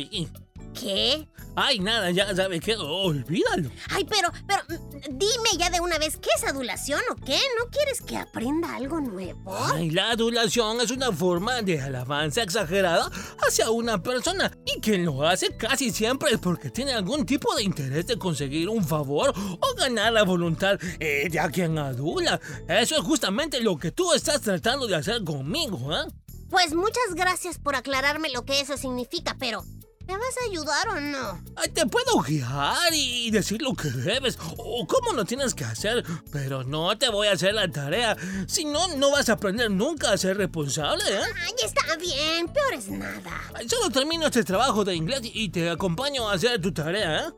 ¿Qué? 0.79 1.27
Ay, 1.59 1.79
nada, 1.79 2.11
ya 2.11 2.37
sabes 2.37 2.61
que 2.61 2.77
olvídalo. 2.77 3.71
Ay, 3.89 4.05
pero, 4.05 4.31
pero, 4.47 4.63
mm, 4.69 5.19
dime 5.19 5.49
ya 5.59 5.71
de 5.71 5.81
una 5.81 5.97
vez, 5.97 6.19
¿qué 6.19 6.29
es 6.37 6.45
adulación 6.45 7.01
o 7.11 7.17
qué? 7.17 7.39
¿No 7.59 7.71
quieres 7.71 8.03
que 8.03 8.19
aprenda 8.19 8.77
algo 8.77 9.01
nuevo? 9.01 9.57
Ay, 9.73 9.91
la 9.91 10.11
adulación 10.11 10.83
es 10.83 10.91
una 10.91 11.13
forma 11.13 11.63
de 11.63 11.81
alabanza 11.81 12.43
exagerada 12.43 13.11
hacia 13.47 13.71
una 13.71 14.03
persona 14.03 14.53
y 14.67 14.81
quien 14.81 15.07
lo 15.07 15.27
hace 15.27 15.57
casi 15.57 15.91
siempre 15.91 16.33
es 16.33 16.39
porque 16.39 16.69
tiene 16.69 16.93
algún 16.93 17.25
tipo 17.25 17.55
de 17.55 17.63
interés 17.63 18.07
de 18.07 18.19
conseguir 18.19 18.69
un 18.69 18.85
favor 18.85 19.33
o 19.35 19.75
ganar 19.79 20.13
la 20.13 20.25
voluntad 20.25 20.79
eh, 21.01 21.27
de 21.31 21.41
a 21.41 21.49
quien 21.49 21.79
adula. 21.79 22.39
Eso 22.69 22.97
es 22.97 23.03
justamente 23.03 23.61
lo 23.61 23.79
que 23.79 23.93
tú 23.93 24.13
estás 24.13 24.43
tratando 24.43 24.87
de 24.87 24.97
hacer 24.97 25.25
conmigo, 25.25 25.97
¿eh? 25.97 26.07
Pues 26.51 26.75
muchas 26.75 27.15
gracias 27.15 27.59
por 27.59 27.75
aclararme 27.75 28.31
lo 28.31 28.45
que 28.45 28.61
eso 28.61 28.77
significa, 28.77 29.37
pero 29.39 29.65
¿me 30.07 30.15
vas 30.15 30.37
a 30.41 30.51
ayudar 30.51 30.89
o 30.89 31.01
no? 31.01 31.43
Ay, 31.57 31.69
Te 31.71 31.87
puedo 31.87 32.21
guiar 32.21 32.93
y 32.93 33.31
decir 33.31 33.61
lo 33.63 33.75
que 33.75 33.91
debes 33.91 34.39
o 34.57 34.87
cómo 34.87 35.13
lo 35.13 35.25
tienes 35.25 35.55
que 35.55 35.65
hacer, 35.65 36.05
pero 36.31 36.63
no 36.65 36.97
te 36.97 37.09
voy 37.09 37.29
a 37.29 37.33
hacer 37.33 37.55
la 37.55 37.71
tarea. 37.71 38.17
Si 38.47 38.65
no, 38.65 38.89
no 38.97 39.11
vas 39.11 39.29
a 39.29 39.35
aprender 39.35 39.71
nunca 39.71 40.13
a 40.13 40.19
ser 40.19 40.37
responsable, 40.37 41.05
¿eh? 41.09 41.23
Ay, 41.45 41.53
está 41.65 41.97
bien, 41.97 42.49
peor 42.49 42.75
es 42.75 42.89
nada. 42.89 43.41
Ay, 43.55 43.69
Solo 43.69 43.91
termino 43.91 44.27
este 44.27 44.45
trabajo 44.45 44.85
de 44.85 44.95
inglés 44.95 45.21
y 45.25 45.49
te 45.49 45.69
acompaño 45.71 46.29
a 46.29 46.35
hacer 46.35 46.61
tu 46.61 46.73
tarea, 46.73 47.27
¿eh? 47.27 47.33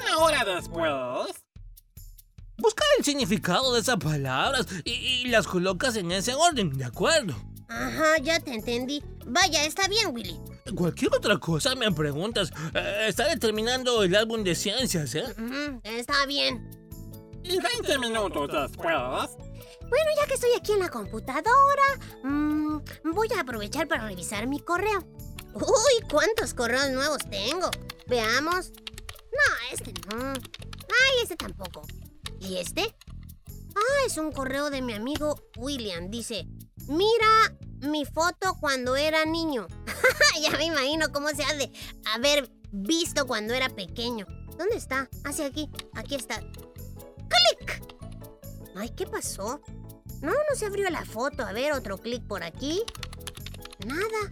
Una 0.00 0.18
hora 0.18 0.44
después. 0.44 1.34
Busca 2.58 2.84
el 2.98 3.04
significado 3.04 3.72
de 3.72 3.80
esas 3.80 3.96
palabras 3.98 4.66
y, 4.84 4.90
y 4.90 5.24
las 5.28 5.46
colocas 5.46 5.96
en 5.96 6.10
ese 6.10 6.34
orden, 6.34 6.76
¿de 6.76 6.84
acuerdo? 6.84 7.34
Ajá, 7.68 8.18
ya 8.22 8.40
te 8.40 8.54
entendí. 8.54 9.02
Vaya, 9.26 9.64
está 9.64 9.88
bien, 9.88 10.14
Willy. 10.14 10.38
Cualquier 10.74 11.14
otra 11.14 11.38
cosa 11.38 11.74
me 11.74 11.90
preguntas. 11.92 12.50
Eh, 12.74 13.06
estaré 13.08 13.36
terminando 13.36 14.02
el 14.02 14.14
álbum 14.14 14.42
de 14.44 14.54
ciencias, 14.54 15.14
¿eh? 15.14 15.24
Está 15.84 16.26
bien. 16.26 16.70
Y 17.42 17.58
20 17.58 17.98
minutos 17.98 18.48
después. 18.52 18.96
Bueno, 19.88 20.10
ya 20.16 20.26
que 20.26 20.34
estoy 20.34 20.50
aquí 20.56 20.72
en 20.72 20.80
la 20.80 20.90
computadora, 20.90 21.98
mm, 22.22 22.78
voy 23.14 23.28
a 23.36 23.40
aprovechar 23.40 23.88
para 23.88 24.06
revisar 24.06 24.46
mi 24.46 24.60
correo. 24.60 25.02
Uy, 25.54 26.08
cuántos 26.10 26.52
correos 26.52 26.90
nuevos 26.90 27.18
tengo. 27.30 27.70
Veamos. 28.06 28.70
No, 28.70 29.72
este 29.72 29.92
no. 30.14 30.32
Ay, 30.32 31.22
este 31.22 31.36
tampoco. 31.36 31.82
¿Y 32.40 32.56
este? 32.58 32.94
Ah, 33.74 34.06
es 34.06 34.18
un 34.18 34.32
correo 34.32 34.68
de 34.70 34.82
mi 34.82 34.92
amigo 34.92 35.40
William. 35.56 36.10
Dice, 36.10 36.46
mira 36.86 37.54
mi 37.80 38.04
foto 38.04 38.56
cuando 38.60 38.96
era 38.96 39.24
niño. 39.24 39.66
ya 40.42 40.50
me 40.56 40.64
imagino 40.64 41.12
cómo 41.12 41.28
se 41.30 41.44
ha 41.44 41.54
de 41.54 41.70
haber 42.14 42.50
visto 42.70 43.26
cuando 43.26 43.54
era 43.54 43.68
pequeño. 43.68 44.26
¿Dónde 44.56 44.76
está? 44.76 45.08
Hacia 45.24 45.46
aquí. 45.46 45.70
Aquí 45.94 46.14
está. 46.16 46.40
¡Clic! 46.40 47.82
Ay, 48.76 48.90
¿qué 48.90 49.06
pasó? 49.06 49.60
No, 50.20 50.32
no 50.32 50.56
se 50.56 50.66
abrió 50.66 50.90
la 50.90 51.04
foto. 51.04 51.44
A 51.44 51.52
ver, 51.52 51.72
otro 51.72 51.98
clic 51.98 52.26
por 52.26 52.42
aquí. 52.42 52.82
Nada. 53.86 54.28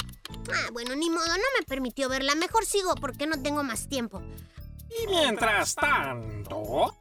Ah, 0.52 0.70
bueno, 0.72 0.94
ni 0.96 1.08
modo, 1.08 1.26
no 1.26 1.34
me 1.58 1.64
permitió 1.66 2.08
verla. 2.08 2.34
Mejor 2.34 2.66
sigo 2.66 2.94
porque 2.96 3.26
no 3.26 3.40
tengo 3.40 3.62
más 3.62 3.88
tiempo. 3.88 4.22
Y 5.02 5.06
mientras 5.08 5.74
tanto. 5.74 6.96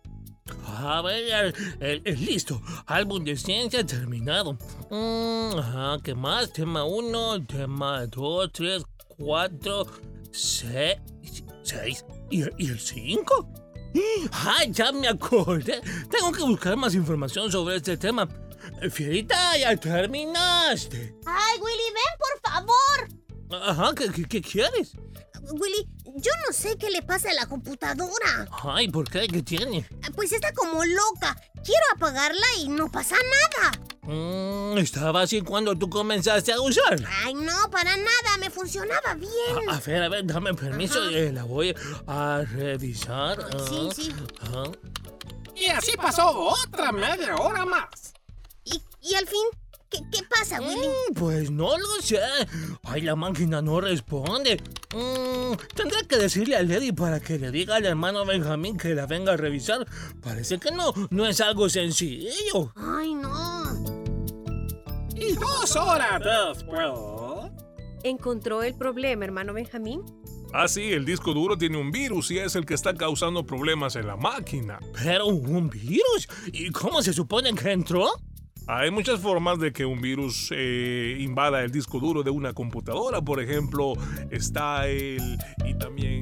A 0.77 1.01
ver, 1.01 1.53
eh, 1.79 2.01
eh, 2.05 2.15
listo. 2.15 2.61
Álbum 2.85 3.23
de 3.23 3.35
ciencia 3.35 3.83
terminado. 3.83 4.53
Mm, 4.91 5.57
ajá, 5.57 5.97
¿qué 6.03 6.13
más? 6.13 6.53
Tema 6.53 6.83
1, 6.83 7.45
tema 7.45 8.05
2, 8.05 8.51
3, 8.51 8.83
4, 9.17 9.85
6. 10.31 10.95
6. 11.63 12.05
¿Y, 12.29 12.43
y 12.63 12.69
el 12.69 12.79
5? 12.79 13.49
¡Ah, 14.31 14.63
ya 14.69 14.91
me 14.91 15.07
acordé! 15.07 15.81
Tengo 16.09 16.31
que 16.31 16.43
buscar 16.43 16.75
más 16.77 16.93
información 16.93 17.51
sobre 17.51 17.77
este 17.77 17.97
tema. 17.97 18.27
Fierita, 18.91 19.57
ya 19.57 19.75
terminaste. 19.75 21.15
Ay, 21.25 21.59
Willy, 21.59 21.89
ven, 21.93 22.13
por 22.19 22.51
favor. 22.51 23.63
Ajá, 23.63 23.95
¿qué, 23.95 24.11
qué, 24.11 24.25
qué 24.25 24.41
quieres? 24.41 24.93
Willy, 25.53 25.87
yo 26.15 26.31
no 26.47 26.53
sé 26.53 26.77
qué 26.77 26.89
le 26.89 27.01
pasa 27.01 27.29
a 27.29 27.33
la 27.33 27.45
computadora. 27.45 28.47
Ay, 28.63 28.87
¿por 28.89 29.09
qué? 29.09 29.27
¿Qué 29.27 29.41
tiene? 29.43 29.87
Pues 30.15 30.31
está 30.31 30.53
como 30.53 30.83
loca. 30.83 31.35
Quiero 31.63 31.83
apagarla 31.95 32.45
y 32.59 32.69
no 32.69 32.91
pasa 32.91 33.15
nada. 33.15 33.71
Mm, 34.03 34.77
estaba 34.77 35.21
así 35.23 35.41
cuando 35.41 35.75
tú 35.77 35.89
comenzaste 35.89 36.53
a 36.53 36.61
usarla. 36.61 37.09
Ay, 37.23 37.33
no, 37.33 37.69
para 37.71 37.95
nada. 37.97 38.37
Me 38.39 38.49
funcionaba 38.49 39.13
bien. 39.15 39.69
A, 39.69 39.75
a 39.77 39.79
ver, 39.79 40.03
a 40.03 40.09
ver, 40.09 40.25
dame 40.25 40.53
permiso. 40.53 41.03
eh, 41.09 41.31
la 41.33 41.43
voy 41.43 41.75
a 42.07 42.43
revisar. 42.49 43.37
Sí, 43.67 43.87
Ah, 43.89 43.93
sí. 43.95 44.15
ajá. 44.41 44.63
Y 45.55 45.65
así 45.67 45.95
pasó 45.97 46.29
otra 46.65 46.91
media 46.91 47.35
hora 47.35 47.65
más. 47.65 48.13
Y, 48.63 48.81
y 49.01 49.15
al 49.15 49.25
fin, 49.27 49.45
¿qué, 49.97 50.17
qué 50.19 50.23
pasa, 50.29 50.59
Willy? 50.61 50.87
Mm, 50.87 51.13
Pues 51.15 51.51
no 51.51 51.77
lo 51.77 52.01
sé. 52.01 52.19
Ay, 52.83 53.01
la 53.01 53.15
máquina 53.15 53.61
no 53.61 53.81
responde. 53.81 54.61
Mm, 54.93 55.53
tendré 55.75 56.05
que 56.07 56.17
decirle 56.17 56.55
a 56.55 56.63
Lady 56.63 56.91
para 56.91 57.19
que 57.19 57.37
le 57.37 57.51
diga 57.51 57.75
al 57.75 57.85
hermano 57.85 58.25
Benjamín 58.25 58.77
que 58.77 58.95
la 58.95 59.05
venga 59.05 59.33
a 59.33 59.37
revisar. 59.37 59.85
Parece 60.21 60.57
que 60.59 60.71
no, 60.71 60.93
no 61.09 61.25
es 61.25 61.41
algo 61.41 61.69
sencillo. 61.69 62.71
Ay, 62.75 63.13
no. 63.15 64.05
Y 65.15 65.33
dos 65.33 65.75
horas 65.75 66.21
después. 66.55 67.51
¿Encontró 68.03 68.61
el 68.63 68.75
problema, 68.75 69.25
hermano 69.25 69.53
Benjamín? 69.53 70.01
Ah, 70.53 70.67
sí, 70.67 70.93
el 70.93 71.03
disco 71.05 71.33
duro 71.33 71.57
tiene 71.57 71.77
un 71.77 71.91
virus 71.91 72.31
y 72.31 72.37
es 72.37 72.55
el 72.55 72.65
que 72.65 72.75
está 72.75 72.93
causando 72.93 73.45
problemas 73.45 73.95
en 73.95 74.07
la 74.07 74.15
máquina. 74.15 74.79
¿Pero 75.03 75.25
un 75.25 75.69
virus? 75.69 76.29
¿Y 76.53 76.69
cómo 76.69 77.01
se 77.01 77.11
supone 77.13 77.53
que 77.55 77.71
entró? 77.71 78.07
Hay 78.67 78.89
muchas 78.89 79.19
formas 79.19 79.59
de 79.59 79.71
que 79.71 79.85
un 79.85 80.01
virus 80.01 80.49
eh, 80.51 81.17
invada 81.19 81.63
el 81.63 81.71
disco 81.71 81.99
duro 81.99 82.23
de 82.23 82.31
una 82.31 82.53
computadora. 82.53 83.21
Por 83.21 83.39
ejemplo, 83.39 83.93
está 84.31 84.87
el... 84.87 85.37
y 85.63 85.75
también... 85.75 86.21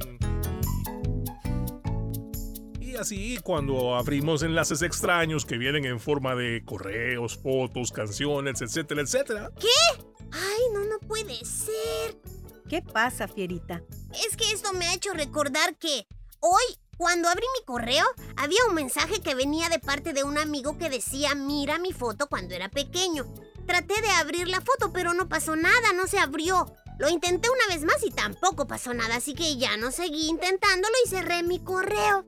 Y 2.80 2.96
así, 2.96 3.38
cuando 3.42 3.96
abrimos 3.96 4.42
enlaces 4.42 4.82
extraños 4.82 5.46
que 5.46 5.56
vienen 5.56 5.86
en 5.86 5.98
forma 5.98 6.34
de 6.34 6.62
correos, 6.64 7.36
fotos, 7.38 7.90
canciones, 7.90 8.60
etcétera, 8.60 9.00
etcétera. 9.00 9.50
¿Qué? 9.58 10.04
Ay, 10.30 10.60
no, 10.74 10.84
no 10.84 11.00
puede 11.00 11.44
ser. 11.44 12.20
¿Qué 12.68 12.82
pasa, 12.82 13.26
Fierita? 13.26 13.82
Es 14.28 14.36
que 14.36 14.52
esto 14.52 14.72
me 14.74 14.84
ha 14.84 14.94
hecho 14.94 15.12
recordar 15.12 15.76
que 15.78 16.06
hoy, 16.40 16.78
cuando 16.96 17.28
abrí 17.28 17.44
mi 17.58 17.64
correo, 17.64 18.04
había 18.36 18.58
un 18.68 18.74
mensaje 18.74 19.20
que 19.20 19.34
venía 19.34 19.68
de 19.68 19.78
parte 19.78 20.12
de 20.12 20.24
un 20.24 20.38
amigo 20.38 20.78
que 20.78 20.90
decía, 20.90 21.34
mira 21.34 21.78
mi 21.78 21.92
foto 21.92 22.28
cuando 22.28 22.54
era 22.54 22.68
pequeño. 22.68 23.24
Traté 23.66 24.00
de 24.00 24.10
abrir 24.10 24.48
la 24.48 24.60
foto, 24.60 24.92
pero 24.92 25.14
no 25.14 25.28
pasó 25.28 25.56
nada, 25.56 25.92
no 25.94 26.06
se 26.06 26.18
abrió. 26.18 26.72
Lo 26.98 27.08
intenté 27.08 27.48
una 27.50 27.74
vez 27.74 27.84
más 27.84 28.02
y 28.04 28.10
tampoco 28.10 28.66
pasó 28.66 28.94
nada, 28.94 29.16
así 29.16 29.34
que 29.34 29.56
ya 29.56 29.76
no 29.76 29.90
seguí 29.90 30.28
intentándolo 30.28 30.94
y 31.04 31.08
cerré 31.08 31.42
mi 31.42 31.58
correo. 31.58 32.24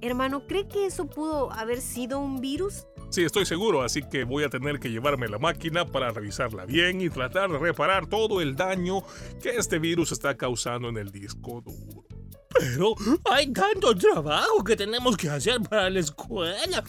Hermano, 0.00 0.46
¿cree 0.46 0.68
que 0.68 0.86
eso 0.86 1.06
pudo 1.06 1.52
haber 1.52 1.80
sido 1.80 2.20
un 2.20 2.40
virus? 2.40 2.86
Sí, 3.10 3.24
estoy 3.24 3.44
seguro, 3.44 3.82
así 3.82 4.02
que 4.02 4.22
voy 4.22 4.44
a 4.44 4.48
tener 4.48 4.78
que 4.78 4.88
llevarme 4.88 5.28
la 5.28 5.38
máquina 5.38 5.84
para 5.84 6.10
revisarla 6.10 6.64
bien 6.64 7.00
y 7.00 7.10
tratar 7.10 7.50
de 7.50 7.58
reparar 7.58 8.06
todo 8.06 8.40
el 8.40 8.54
daño 8.54 9.02
que 9.42 9.50
este 9.50 9.80
virus 9.80 10.12
está 10.12 10.36
causando 10.36 10.88
en 10.88 10.96
el 10.96 11.10
disco 11.10 11.60
duro. 11.60 12.19
Pero 12.58 12.94
hay 13.30 13.52
tanto 13.52 13.94
trabajo 13.94 14.64
que 14.64 14.76
tenemos 14.76 15.16
que 15.16 15.28
hacer 15.28 15.60
para 15.62 15.88
la 15.90 16.00
escuela. 16.00 16.82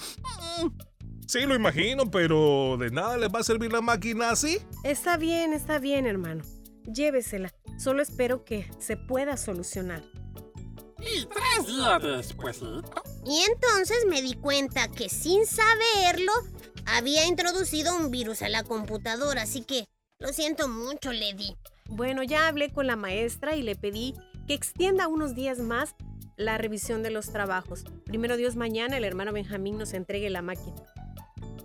Mm, 0.61 0.69
Sí, 1.31 1.45
lo 1.45 1.55
imagino, 1.55 2.11
pero 2.11 2.75
¿de 2.77 2.91
nada 2.91 3.17
les 3.17 3.29
va 3.29 3.39
a 3.39 3.43
servir 3.43 3.71
la 3.71 3.79
máquina 3.79 4.31
así? 4.31 4.57
Está 4.83 5.15
bien, 5.15 5.53
está 5.53 5.79
bien, 5.79 6.05
hermano. 6.05 6.43
Llévesela. 6.93 7.53
Solo 7.79 8.01
espero 8.01 8.43
que 8.43 8.69
se 8.79 8.97
pueda 8.97 9.37
solucionar. 9.37 10.03
Y 10.99 11.25
tres 11.25 11.67
días 11.67 12.03
después. 12.03 12.59
Y 13.25 13.43
entonces 13.49 14.05
me 14.09 14.21
di 14.21 14.33
cuenta 14.33 14.89
que 14.89 15.07
sin 15.07 15.45
saberlo, 15.45 16.33
había 16.85 17.25
introducido 17.25 17.95
un 17.95 18.11
virus 18.11 18.41
a 18.41 18.49
la 18.49 18.63
computadora, 18.65 19.43
así 19.43 19.61
que 19.61 19.87
lo 20.19 20.33
siento 20.33 20.67
mucho, 20.67 21.13
Lady. 21.13 21.55
Bueno, 21.85 22.23
ya 22.23 22.49
hablé 22.49 22.73
con 22.73 22.87
la 22.87 22.97
maestra 22.97 23.55
y 23.55 23.61
le 23.63 23.77
pedí 23.77 24.15
que 24.47 24.53
extienda 24.53 25.07
unos 25.07 25.35
días 25.35 25.59
más 25.59 25.95
la 26.37 26.57
revisión 26.57 27.03
de 27.03 27.11
los 27.11 27.31
trabajos. 27.31 27.83
Primero 28.05 28.37
Dios, 28.37 28.55
mañana 28.55 28.97
el 28.97 29.03
hermano 29.03 29.33
Benjamín 29.33 29.77
nos 29.77 29.93
entregue 29.93 30.29
la 30.29 30.41
máquina. 30.41 30.75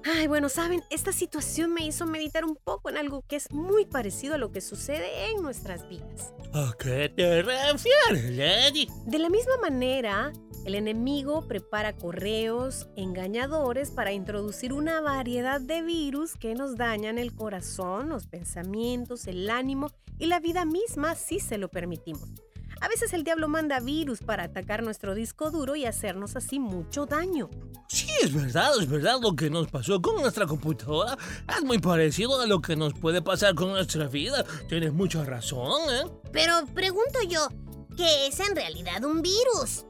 Ay, 0.08 0.28
bueno, 0.28 0.48
saben, 0.48 0.84
esta 0.90 1.10
situación 1.10 1.72
me 1.72 1.84
hizo 1.84 2.06
meditar 2.06 2.44
un 2.44 2.54
poco 2.54 2.90
en 2.90 2.96
algo 2.96 3.24
que 3.26 3.34
es 3.34 3.50
muy 3.50 3.86
parecido 3.86 4.34
a 4.34 4.38
lo 4.38 4.52
que 4.52 4.60
sucede 4.60 5.30
en 5.30 5.42
nuestras 5.42 5.88
vidas. 5.88 6.32
¿A 6.52 6.72
qué 6.78 7.08
te 7.08 7.42
refieres, 7.42 8.30
Lady? 8.36 8.88
De 9.04 9.18
la 9.18 9.28
misma 9.28 9.56
manera, 9.60 10.32
el 10.64 10.76
enemigo 10.76 11.48
prepara 11.48 11.96
correos 11.96 12.88
engañadores 12.94 13.90
para 13.90 14.12
introducir 14.12 14.72
una 14.72 15.00
variedad 15.00 15.60
de 15.60 15.82
virus 15.82 16.36
que 16.36 16.54
nos 16.54 16.76
dañan 16.76 17.18
el 17.18 17.34
corazón, 17.34 18.08
los 18.08 18.28
pensamientos, 18.28 19.26
el 19.26 19.50
ánimo 19.50 19.90
y 20.18 20.26
la 20.26 20.38
vida 20.38 20.64
misma 20.64 21.16
si 21.16 21.40
se 21.40 21.58
lo 21.58 21.68
permitimos. 21.68 22.45
A 22.80 22.88
veces 22.88 23.12
el 23.12 23.24
diablo 23.24 23.48
manda 23.48 23.80
virus 23.80 24.20
para 24.20 24.44
atacar 24.44 24.82
nuestro 24.82 25.14
disco 25.14 25.50
duro 25.50 25.76
y 25.76 25.86
hacernos 25.86 26.36
así 26.36 26.58
mucho 26.58 27.06
daño. 27.06 27.48
Sí, 27.88 28.08
es 28.22 28.34
verdad, 28.34 28.70
es 28.80 28.88
verdad 28.88 29.18
lo 29.20 29.34
que 29.34 29.48
nos 29.48 29.68
pasó 29.68 30.02
con 30.02 30.20
nuestra 30.20 30.46
computadora. 30.46 31.16
Es 31.56 31.64
muy 31.64 31.78
parecido 31.78 32.40
a 32.40 32.46
lo 32.46 32.60
que 32.60 32.76
nos 32.76 32.92
puede 32.94 33.22
pasar 33.22 33.54
con 33.54 33.70
nuestra 33.70 34.08
vida. 34.08 34.44
Tienes 34.68 34.92
mucha 34.92 35.24
razón, 35.24 35.80
¿eh? 35.90 36.10
Pero 36.32 36.66
pregunto 36.74 37.20
yo, 37.28 37.48
¿qué 37.96 38.26
es 38.26 38.40
en 38.40 38.54
realidad 38.54 39.04
un 39.04 39.22
virus? 39.22 39.86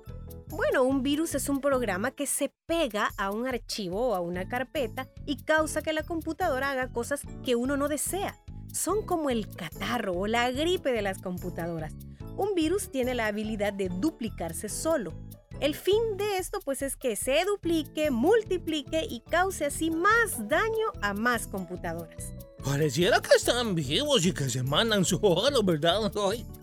Bueno, 0.48 0.84
un 0.84 1.02
virus 1.02 1.34
es 1.34 1.48
un 1.48 1.60
programa 1.60 2.12
que 2.12 2.26
se 2.26 2.52
pega 2.66 3.10
a 3.18 3.32
un 3.32 3.48
archivo 3.48 4.10
o 4.10 4.14
a 4.14 4.20
una 4.20 4.46
carpeta 4.46 5.08
y 5.26 5.42
causa 5.42 5.82
que 5.82 5.92
la 5.92 6.04
computadora 6.04 6.70
haga 6.70 6.92
cosas 6.92 7.22
que 7.44 7.56
uno 7.56 7.76
no 7.76 7.88
desea. 7.88 8.38
Son 8.72 9.04
como 9.04 9.30
el 9.30 9.48
catarro 9.48 10.12
o 10.12 10.26
la 10.28 10.50
gripe 10.52 10.92
de 10.92 11.02
las 11.02 11.18
computadoras. 11.18 11.94
Un 12.36 12.54
virus 12.54 12.90
tiene 12.90 13.14
la 13.14 13.26
habilidad 13.26 13.72
de 13.72 13.88
duplicarse 13.88 14.68
solo. 14.68 15.14
El 15.60 15.74
fin 15.74 16.16
de 16.18 16.36
esto 16.36 16.60
pues 16.64 16.82
es 16.82 16.96
que 16.96 17.16
se 17.16 17.44
duplique, 17.44 18.10
multiplique 18.10 19.06
y 19.08 19.20
cause 19.20 19.64
así 19.64 19.90
más 19.90 20.48
daño 20.48 20.86
a 21.00 21.14
más 21.14 21.46
computadoras. 21.46 22.34
Pareciera 22.62 23.20
que 23.20 23.36
están 23.36 23.74
vivos 23.74 24.26
y 24.26 24.32
que 24.32 24.50
se 24.50 24.62
mandan 24.62 25.04
su 25.04 25.18
oro, 25.22 25.62
¿verdad? 25.62 26.12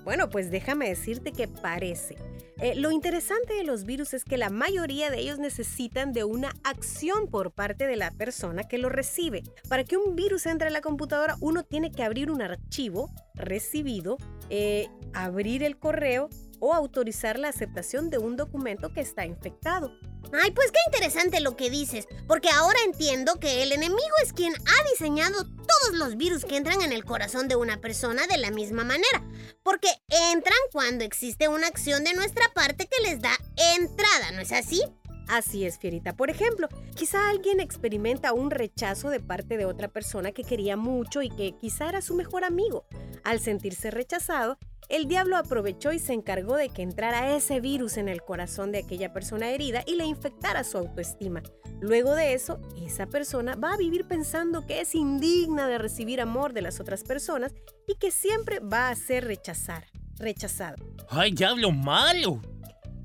Bueno, 0.03 0.29
pues 0.29 0.51
déjame 0.51 0.89
decirte 0.89 1.31
que 1.31 1.47
parece. 1.47 2.17
Eh, 2.59 2.75
lo 2.75 2.91
interesante 2.91 3.53
de 3.55 3.63
los 3.63 3.83
virus 3.83 4.13
es 4.13 4.23
que 4.23 4.37
la 4.37 4.49
mayoría 4.49 5.09
de 5.09 5.19
ellos 5.19 5.39
necesitan 5.39 6.13
de 6.13 6.23
una 6.23 6.53
acción 6.63 7.27
por 7.27 7.51
parte 7.51 7.87
de 7.87 7.95
la 7.95 8.11
persona 8.11 8.63
que 8.63 8.77
lo 8.77 8.89
recibe. 8.89 9.43
Para 9.69 9.83
que 9.83 9.97
un 9.97 10.15
virus 10.15 10.45
entre 10.45 10.67
a 10.67 10.71
la 10.71 10.81
computadora, 10.81 11.35
uno 11.41 11.63
tiene 11.63 11.91
que 11.91 12.03
abrir 12.03 12.29
un 12.29 12.41
archivo 12.41 13.09
recibido, 13.33 14.17
eh, 14.49 14.87
abrir 15.13 15.63
el 15.63 15.77
correo 15.77 16.29
o 16.63 16.73
autorizar 16.73 17.37
la 17.37 17.49
aceptación 17.49 18.09
de 18.09 18.19
un 18.19 18.37
documento 18.37 18.93
que 18.93 19.01
está 19.01 19.25
infectado. 19.25 19.91
Ay, 20.31 20.51
pues 20.51 20.71
qué 20.71 20.79
interesante 20.87 21.41
lo 21.41 21.57
que 21.57 21.69
dices, 21.69 22.07
porque 22.25 22.49
ahora 22.49 22.79
entiendo 22.85 23.37
que 23.37 23.63
el 23.63 23.73
enemigo 23.73 24.15
es 24.23 24.31
quien 24.31 24.53
ha 24.53 24.89
diseñado 24.89 25.43
todos 25.43 25.95
los 25.95 26.15
virus 26.15 26.45
que 26.45 26.55
entran 26.55 26.81
en 26.81 26.93
el 26.93 27.03
corazón 27.03 27.49
de 27.49 27.57
una 27.57 27.81
persona 27.81 28.27
de 28.27 28.37
la 28.37 28.49
misma 28.49 28.85
manera, 28.85 29.29
porque 29.61 29.89
entran 30.31 30.57
cuando 30.71 31.03
existe 31.03 31.49
una 31.49 31.67
acción 31.67 32.05
de 32.05 32.13
nuestra 32.13 32.45
parte 32.55 32.87
que 32.87 33.09
les 33.09 33.19
da 33.19 33.37
entrada, 33.75 34.31
¿no 34.31 34.39
es 34.39 34.53
así? 34.53 34.83
Así 35.27 35.65
es, 35.65 35.79
Fierita. 35.79 36.15
Por 36.15 36.29
ejemplo, 36.29 36.67
quizá 36.95 37.29
alguien 37.29 37.59
experimenta 37.59 38.33
un 38.33 38.51
rechazo 38.51 39.09
de 39.09 39.19
parte 39.19 39.57
de 39.57 39.65
otra 39.65 39.87
persona 39.87 40.31
que 40.31 40.43
quería 40.43 40.77
mucho 40.77 41.21
y 41.21 41.29
que 41.29 41.55
quizá 41.59 41.89
era 41.89 42.01
su 42.01 42.15
mejor 42.15 42.43
amigo. 42.43 42.85
Al 43.23 43.39
sentirse 43.39 43.89
rechazado, 43.89 44.57
el 44.89 45.07
diablo 45.07 45.37
aprovechó 45.37 45.91
y 45.93 45.99
se 45.99 46.13
encargó 46.13 46.55
de 46.55 46.69
que 46.69 46.81
entrara 46.81 47.35
ese 47.35 47.61
virus 47.61 47.97
en 47.97 48.09
el 48.09 48.21
corazón 48.21 48.71
de 48.71 48.79
aquella 48.79 49.13
persona 49.13 49.49
herida 49.49 49.83
y 49.87 49.95
le 49.95 50.05
infectara 50.05 50.63
su 50.63 50.77
autoestima. 50.77 51.41
Luego 51.79 52.15
de 52.15 52.33
eso, 52.33 52.59
esa 52.85 53.07
persona 53.07 53.55
va 53.55 53.73
a 53.73 53.77
vivir 53.77 54.05
pensando 54.07 54.65
que 54.65 54.81
es 54.81 54.93
indigna 54.93 55.67
de 55.67 55.77
recibir 55.77 56.21
amor 56.21 56.53
de 56.53 56.61
las 56.61 56.79
otras 56.79 57.03
personas 57.03 57.53
y 57.87 57.95
que 57.95 58.11
siempre 58.11 58.59
va 58.59 58.89
a 58.89 58.95
ser 58.95 59.25
rechazar, 59.25 59.87
rechazado. 60.17 60.75
¡Ay, 61.09 61.31
diablo 61.31 61.71
malo! 61.71 62.41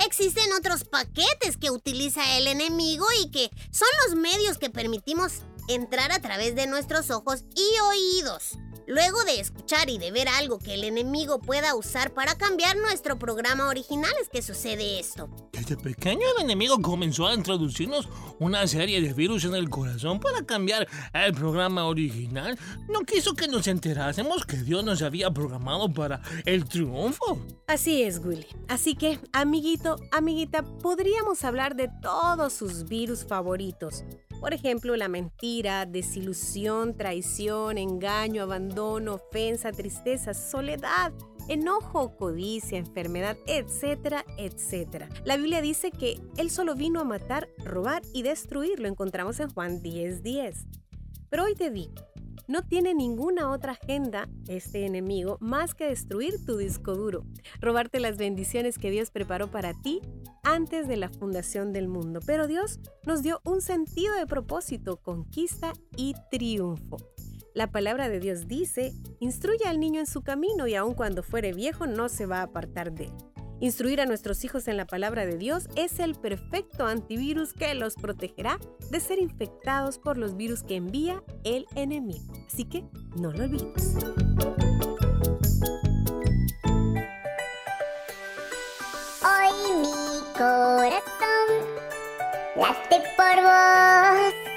Existen 0.05 0.53
otros 0.53 0.85
paquetes 0.85 1.57
que 1.61 1.71
utiliza 1.71 2.37
el 2.37 2.47
enemigo 2.47 3.07
y 3.23 3.31
que 3.31 3.51
son 3.71 3.89
los 4.07 4.17
medios 4.17 4.59
que 4.59 4.71
permitimos 4.71 5.43
entrar 5.69 6.13
a 6.13 6.21
través 6.21 6.55
de 6.55 6.67
nuestros 6.67 7.11
ojos 7.11 7.45
y 7.55 7.81
oídos. 7.81 8.59
Luego 8.89 9.23
de 9.25 9.39
escuchar 9.39 9.91
y 9.91 9.99
de 9.99 10.11
ver 10.11 10.29
algo 10.29 10.59
que 10.59 10.73
el 10.73 10.83
enemigo 10.83 11.41
pueda 11.41 11.75
usar 11.75 12.15
para 12.15 12.37
cambiar 12.37 12.75
nuestro 12.79 13.19
programa 13.19 13.69
original 13.69 14.11
es 14.19 14.31
que 14.31 14.41
sucede 14.41 14.99
esto. 14.99 15.29
Desde 15.53 15.77
pequeño 15.77 16.23
el 16.39 16.45
enemigo 16.45 16.81
comenzó 16.81 17.27
a 17.27 17.35
introducirnos 17.35 18.09
una 18.39 18.67
serie 18.67 19.03
de 19.03 19.13
virus 19.13 19.45
en 19.45 19.55
el 19.55 19.69
corazón 19.69 20.21
para 20.21 20.43
cambiar 20.47 20.89
el 21.13 21.35
programa 21.35 21.85
original. 21.85 22.59
No 22.89 23.01
quiso 23.01 23.35
que 23.35 23.47
nos 23.47 23.67
enterásemos 23.67 24.47
que 24.47 24.57
Dios 24.57 24.83
nos 24.83 25.03
había 25.03 25.31
programado 25.33 25.93
para 25.93 26.23
el 26.47 26.65
triunfo. 26.65 27.39
Así 27.67 28.03
es, 28.03 28.23
Willy. 28.25 28.47
Así 28.69 28.95
que, 28.95 29.21
amiguito, 29.35 29.97
amiguita, 30.13 30.63
podríamos 30.63 31.45
hablar 31.45 31.77
de 31.77 31.91
todos 32.01 32.55
sus 32.55 32.89
virus 32.89 33.27
favoritos. 33.27 34.03
Por 34.41 34.55
ejemplo, 34.55 34.97
la 34.97 35.09
mentira, 35.09 35.85
desilusión, 35.85 36.97
traición, 36.97 37.77
engaño, 37.77 38.43
abandono, 38.45 39.15
ofensa, 39.15 39.73
tristeza, 39.73 40.33
soledad, 40.33 41.13
enojo, 41.49 42.17
codicia, 42.17 42.79
enfermedad, 42.79 43.37
etcétera, 43.47 44.25
etcétera. 44.37 45.09
La 45.25 45.37
Biblia 45.37 45.61
dice 45.61 45.91
que 45.91 46.21
Él 46.37 46.51
solo 46.51 46.77
vino 46.77 47.01
a 47.01 47.05
matar, 47.05 47.49
robar 47.65 48.03
y 48.13 48.23
destruir. 48.23 48.79
Lo 48.79 48.87
encontramos 48.87 49.41
en 49.41 49.51
Juan 49.51 49.83
10:10. 49.83 50.23
10. 50.23 50.67
Pero 51.31 51.45
hoy 51.45 51.55
te 51.55 51.71
digo, 51.71 51.93
no 52.49 52.63
tiene 52.63 52.95
ninguna 52.95 53.51
otra 53.51 53.73
agenda 53.73 54.29
este 54.49 54.87
enemigo 54.87 55.37
más 55.41 55.75
que 55.75 55.85
destruir 55.85 56.45
tu 56.45 56.57
disco 56.57 56.95
duro, 56.95 57.25
robarte 57.61 58.01
las 58.01 58.17
bendiciones 58.17 58.79
que 58.79 58.91
Dios 58.91 59.11
preparó 59.11 59.49
para 59.49 59.75
ti 59.75 60.01
antes 60.43 60.89
de 60.89 60.97
la 60.97 61.11
fundación 61.11 61.73
del 61.73 61.89
mundo. 61.89 62.21
Pero 62.27 62.47
Dios 62.47 62.81
nos 63.05 63.23
dio 63.23 63.41
un 63.45 63.61
sentido 63.61 64.15
de 64.17 64.27
propósito, 64.27 64.97
conquista 64.97 65.73
y 65.95 66.15
triunfo. 66.31 66.97
La 67.55 67.71
palabra 67.71 68.09
de 68.09 68.21
Dios 68.21 68.49
dice, 68.49 68.93
instruye 69.21 69.67
al 69.67 69.81
niño 69.81 70.01
en 70.01 70.07
su 70.07 70.23
camino 70.23 70.67
y 70.67 70.75
aun 70.75 70.95
cuando 70.95 71.23
fuere 71.23 71.53
viejo 71.53 71.87
no 71.87 72.09
se 72.09 72.27
va 72.27 72.39
a 72.39 72.45
apartar 72.45 72.93
de 72.93 73.05
él. 73.05 73.38
Instruir 73.61 74.01
a 74.01 74.07
nuestros 74.07 74.45
hijos 74.45 74.69
en 74.69 74.77
la 74.77 74.87
palabra 74.87 75.27
de 75.27 75.37
Dios 75.37 75.69
es 75.75 75.99
el 75.99 76.15
perfecto 76.15 76.87
antivirus 76.87 77.53
que 77.53 77.75
los 77.75 77.97
protegerá 77.97 78.61
de 78.91 79.01
ser 79.01 79.19
infectados 79.19 79.99
por 79.99 80.17
los 80.17 80.37
virus 80.37 80.63
que 80.63 80.77
envía 80.77 81.25
el 81.43 81.67
enemigo. 81.75 82.33
Así 82.47 82.65
que 82.65 82.85
no 83.17 83.33
lo 83.33 83.45
olvides. 83.45 83.97
Hoy 89.25 89.53
mi 89.81 90.23
corazón 90.35 91.49
late 92.55 93.03
por 93.17 93.43
vos. 93.43 94.49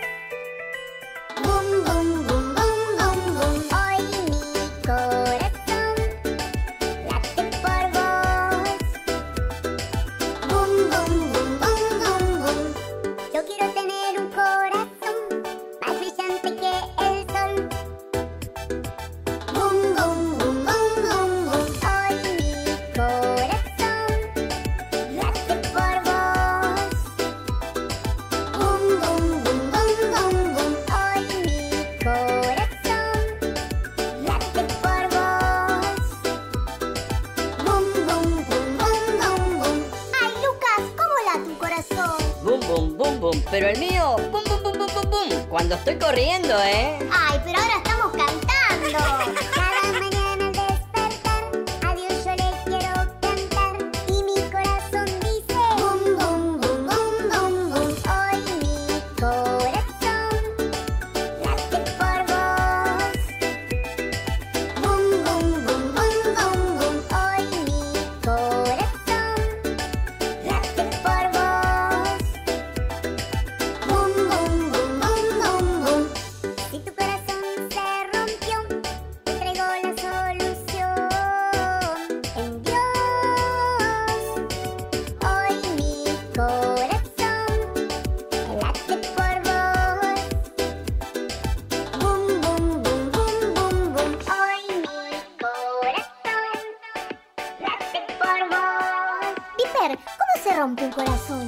Rompe 100.81 100.95
corazón. 100.95 101.47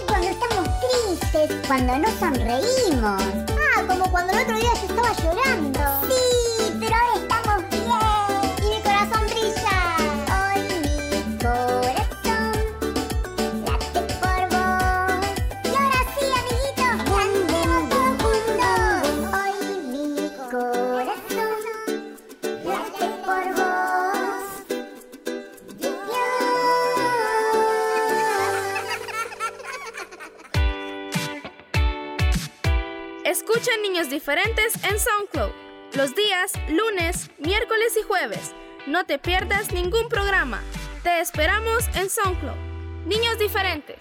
Y 0.00 0.06
cuando 0.06 0.28
estamos 0.28 0.68
tristes, 0.80 1.66
cuando 1.66 1.98
no 1.98 2.08
sonreímos. 2.18 3.22
Ah, 3.76 3.82
como 3.86 4.10
cuando 4.10 4.32
el 4.32 4.42
otro 4.42 4.56
día 4.56 4.70
yo 4.74 4.86
estaba 4.86 5.12
llorando. 5.12 5.80
Sí, 6.08 6.39
Niños 34.00 34.12
Diferentes 34.12 34.72
en 34.84 34.98
SoundCloud 34.98 35.50
los 35.94 36.14
días 36.14 36.52
lunes, 36.70 37.30
miércoles 37.38 37.94
y 38.00 38.02
jueves. 38.02 38.54
No 38.86 39.04
te 39.04 39.18
pierdas 39.18 39.72
ningún 39.72 40.08
programa. 40.08 40.62
Te 41.02 41.20
esperamos 41.20 41.84
en 41.94 42.08
SoundCloud. 42.08 42.56
Niños 43.04 43.38
Diferentes. 43.38 43.98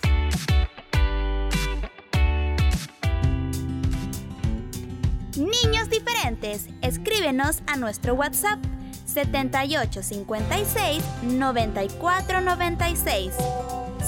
Niños 5.35 5.89
diferentes, 5.89 6.67
escríbenos 6.81 7.61
a 7.67 7.75
nuestro 7.75 8.13
WhatsApp 8.13 8.59
7856 9.05 11.03
9496. 11.23 13.33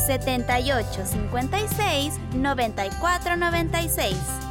7856 0.07 2.13
9496. 2.35 4.50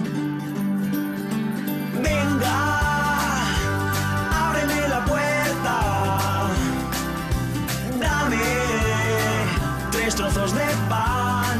Trozos 10.21 10.53
de 10.53 10.67
pan. 10.89 11.57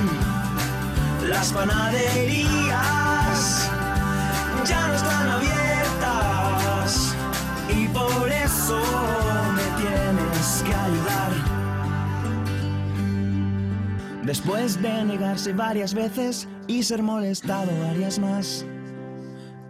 Las 1.28 1.52
panaderías 1.52 3.70
ya 4.65 4.88
no 4.88 4.94
están 4.94 5.28
abiertas. 5.30 7.15
Y 7.70 7.88
por 7.88 8.30
eso 8.30 8.80
me 9.56 9.63
tienes 9.82 10.63
que 10.65 10.76
ayudar. 10.76 11.32
Después 14.24 14.82
de 14.82 15.06
negarse 15.06 15.54
varias 15.54 15.94
veces 15.94 16.50
y 16.67 16.84
ser 16.84 17.02
molestado 17.02 17.72
varias 17.88 18.20
más. 18.20 18.65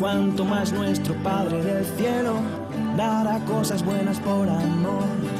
cuanto 0.00 0.46
más 0.46 0.72
nuestro 0.72 1.14
Padre 1.16 1.62
del 1.62 1.84
cielo 1.84 2.36
dará 2.96 3.38
cosas 3.40 3.84
buenas 3.84 4.18
por 4.18 4.48
amor. 4.48 5.39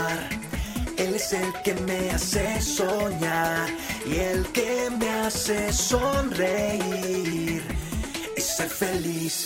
el 1.33 1.53
que 1.63 1.73
me 1.75 2.11
hace 2.11 2.61
soñar 2.61 3.69
y 4.05 4.17
el 4.17 4.45
que 4.47 4.89
me 4.99 5.09
hace 5.09 5.71
sonreír 5.71 7.63
y 8.35 8.41
ser 8.41 8.69
feliz. 8.69 9.45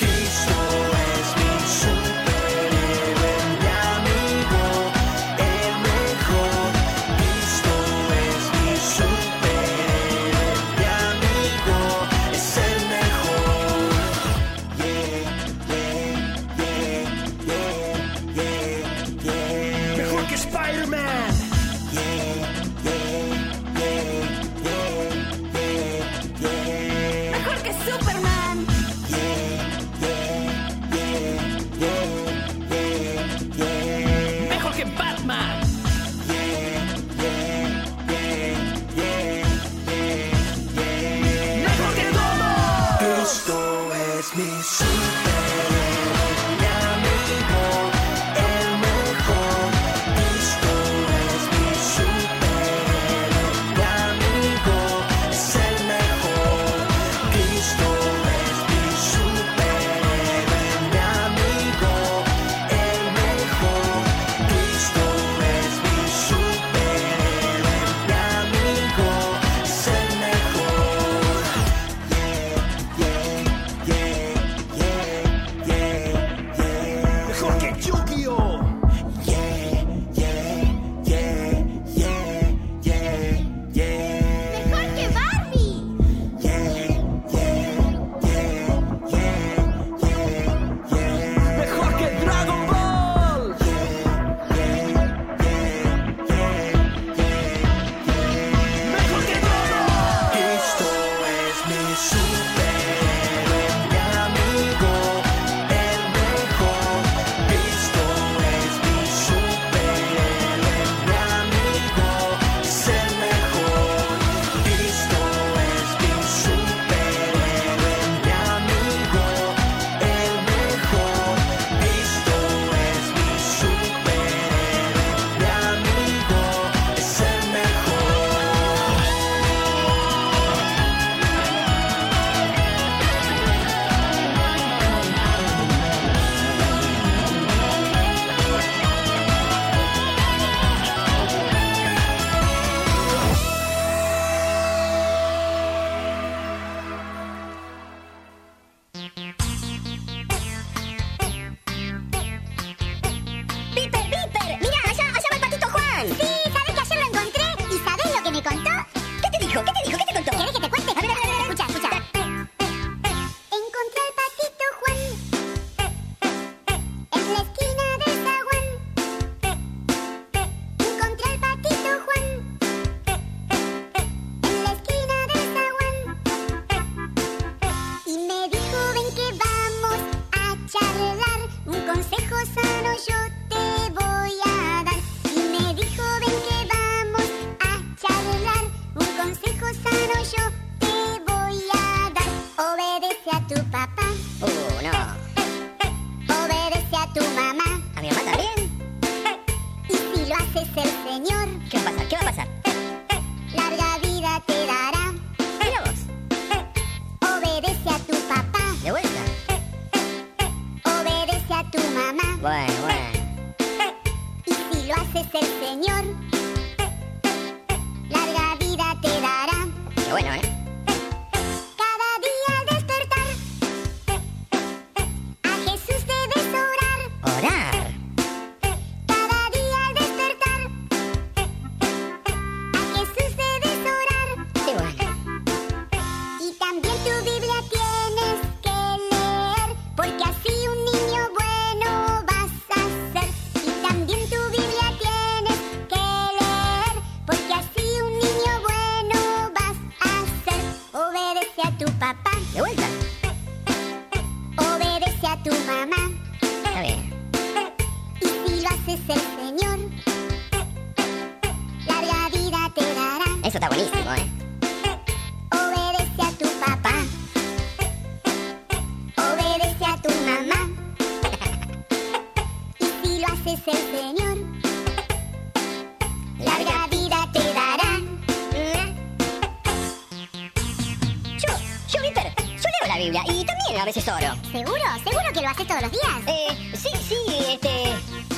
Eh, 286.36 286.72
sí, 286.76 286.90
sí, 287.08 287.16
este. 287.54 287.70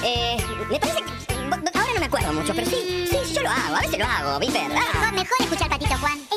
Eh, 0.04 0.38
me 0.70 0.80
parece 0.80 1.00
que. 1.02 1.34
Ahora 1.78 1.94
no 1.94 2.00
me 2.00 2.06
acuerdo 2.06 2.34
mucho, 2.34 2.54
pero 2.54 2.70
sí, 2.70 3.08
sí, 3.10 3.34
yo 3.34 3.42
lo 3.42 3.50
hago, 3.50 3.76
a 3.76 3.82
veces 3.82 3.98
lo 3.98 4.06
hago, 4.06 4.40
¿viste? 4.40 4.60
Ah. 4.60 4.70
Mejor, 4.70 5.14
mejor 5.14 5.38
escuchar 5.42 5.70
Patito 5.70 5.98
Juan. 5.98 6.37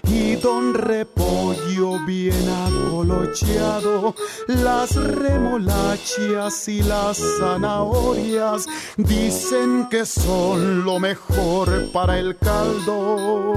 Don 0.41 0.73
repollo 0.73 2.03
bien 2.05 2.49
acolocheado, 2.65 4.15
las 4.47 4.95
remolachas 4.95 6.67
y 6.67 6.81
las 6.81 7.21
zanahorias 7.39 8.65
dicen 8.97 9.87
que 9.89 10.03
son 10.05 10.83
lo 10.83 10.99
mejor 10.99 11.91
para 11.91 12.17
el 12.17 12.37
caldo. 12.37 13.53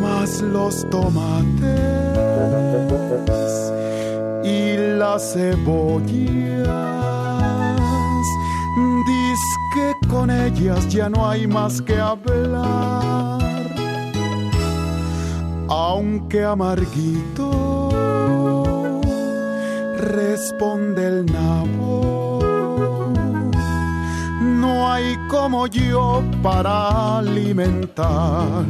Más 0.00 0.40
los 0.40 0.88
tomates 0.90 1.70
y 4.42 4.76
las 4.98 5.32
cebollas, 5.32 6.66
dice 9.06 9.56
que 9.74 10.08
con 10.08 10.30
ellas 10.30 10.88
ya 10.88 11.08
no 11.08 11.28
hay 11.28 11.46
más 11.46 11.80
que 11.80 11.96
hablar 12.00 12.89
que 16.30 16.44
amarguito, 16.44 17.90
responde 19.98 21.06
el 21.06 21.26
nabo. 21.26 22.38
No 24.40 24.92
hay 24.92 25.16
como 25.28 25.66
yo 25.66 26.22
para 26.40 27.18
alimentar. 27.18 28.64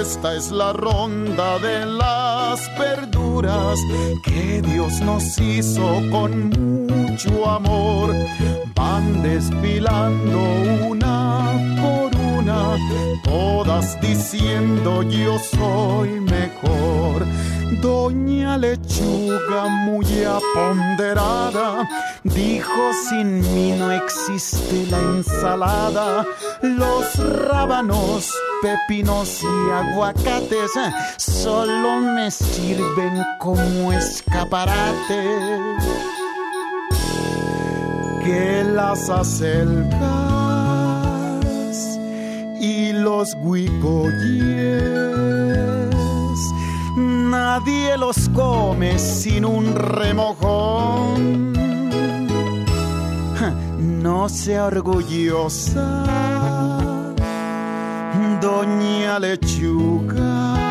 Esta 0.00 0.36
es 0.36 0.52
la 0.52 0.74
ronda 0.74 1.58
de 1.60 1.86
las 1.86 2.60
verduras 2.78 3.78
que 4.24 4.60
Dios 4.60 5.00
nos 5.00 5.38
hizo 5.38 6.02
con 6.10 6.50
mucho 6.86 7.48
amor. 7.48 8.14
Van 8.74 9.22
desfilando 9.22 10.38
una 10.90 11.52
por 11.80 12.11
todas 13.24 14.00
diciendo 14.00 15.02
yo 15.02 15.38
soy 15.38 16.20
mejor. 16.20 17.26
Doña 17.80 18.58
Lechuga 18.58 19.68
muy 19.68 20.06
aponderada 20.24 21.88
dijo 22.24 22.92
sin 23.08 23.40
mí 23.54 23.72
no 23.78 23.90
existe 23.90 24.86
la 24.90 24.98
ensalada. 24.98 26.26
Los 26.62 27.16
rábanos, 27.48 28.32
pepinos 28.60 29.42
y 29.42 29.70
aguacates 29.70 30.72
solo 31.16 32.00
me 32.00 32.30
sirven 32.30 33.22
como 33.38 33.92
escaparate. 33.92 35.24
Que 38.24 38.64
las 38.64 39.10
acelgas 39.10 40.18
y 40.18 40.21
los 43.16 43.34
huicoyes 43.42 44.72
nadie 46.96 47.98
los 47.98 48.28
come 48.30 48.98
sin 48.98 49.44
un 49.44 49.74
remojón. 49.74 51.52
No 54.02 54.28
sea 54.28 54.66
orgullosa, 54.66 56.04
doña 58.40 59.18
lechuga. 59.18 60.61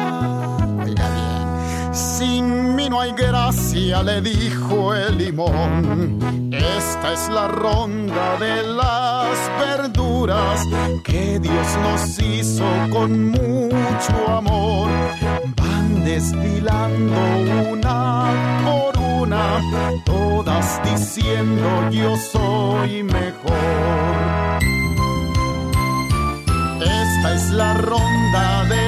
Sin 1.91 2.75
mí 2.75 2.89
no 2.89 3.01
hay 3.01 3.11
gracia, 3.11 4.01
le 4.01 4.21
dijo 4.21 4.93
el 4.93 5.17
limón. 5.17 6.19
Esta 6.53 7.13
es 7.13 7.27
la 7.29 7.47
ronda 7.49 8.37
de 8.37 8.63
las 8.63 9.37
verduras 9.59 10.65
que 11.03 11.39
Dios 11.39 11.67
nos 11.83 12.19
hizo 12.19 12.65
con 12.91 13.31
mucho 13.31 14.27
amor. 14.29 14.89
Van 15.57 16.05
desfilando 16.05 17.15
una 17.71 18.61
por 18.63 18.97
una, 18.97 19.59
todas 20.05 20.81
diciendo 20.83 21.89
yo 21.91 22.15
soy 22.15 23.03
mejor. 23.03 24.61
Esta 26.79 27.35
es 27.35 27.49
la 27.51 27.73
ronda 27.73 28.65
de 28.65 28.80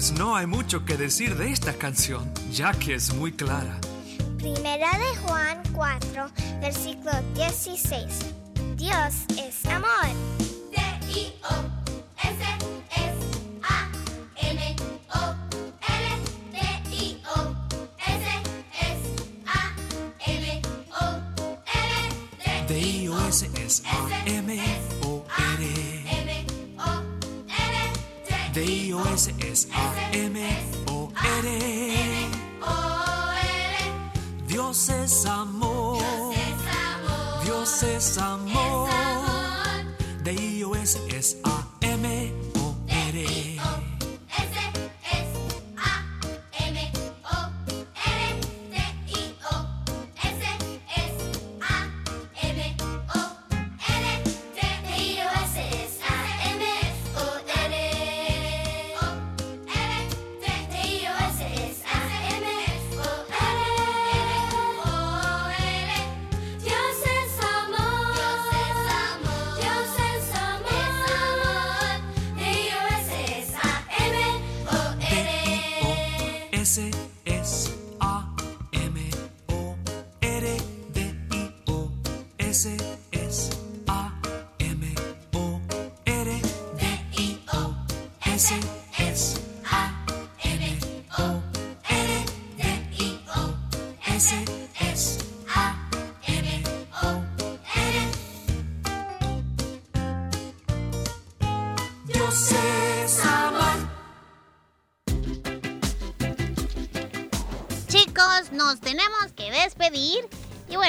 pues 0.00 0.12
no 0.12 0.34
hay 0.34 0.46
mucho 0.46 0.86
que 0.86 0.96
decir 0.96 1.36
de 1.36 1.50
esta 1.52 1.74
canción, 1.74 2.32
ya 2.50 2.72
que 2.72 2.94
es 2.94 3.12
muy 3.12 3.32
clara. 3.32 3.78
Primera 4.38 4.90
de 4.92 5.14
Juan 5.26 5.62
4, 5.74 6.30
versículo 6.62 7.12
16. 7.34 8.06
Dios 8.76 9.26
es 9.36 9.66
amor. 9.66 10.29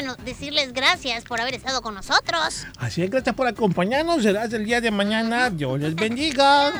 Bueno, 0.01 0.15
decirles 0.25 0.73
gracias 0.73 1.25
por 1.25 1.39
haber 1.39 1.53
estado 1.53 1.83
con 1.83 1.93
nosotros. 1.93 2.65
Así 2.79 3.03
es, 3.03 3.09
gracias 3.11 3.35
por 3.35 3.45
acompañarnos. 3.45 4.23
Será 4.23 4.43
hasta 4.43 4.55
el 4.55 4.65
día 4.65 4.81
de 4.81 4.89
mañana. 4.89 5.51
Dios 5.51 5.79
les 5.79 5.93
bendiga. 5.93 6.71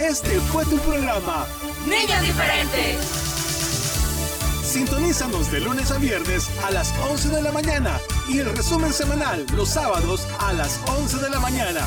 Este 0.00 0.40
fue 0.40 0.64
tu 0.64 0.76
programa. 0.78 1.46
Niños 1.86 2.22
diferentes. 2.22 2.96
Sintonízanos 4.64 5.52
de 5.52 5.60
lunes 5.60 5.92
a 5.92 5.98
viernes 5.98 6.50
a 6.64 6.72
las 6.72 6.92
11 7.08 7.28
de 7.28 7.42
la 7.42 7.52
mañana 7.52 8.00
y 8.28 8.40
el 8.40 8.56
resumen 8.56 8.92
semanal 8.92 9.46
los 9.54 9.68
sábados 9.68 10.26
a 10.40 10.52
las 10.52 10.80
11 10.88 11.18
de 11.18 11.30
la 11.30 11.38
mañana. 11.38 11.86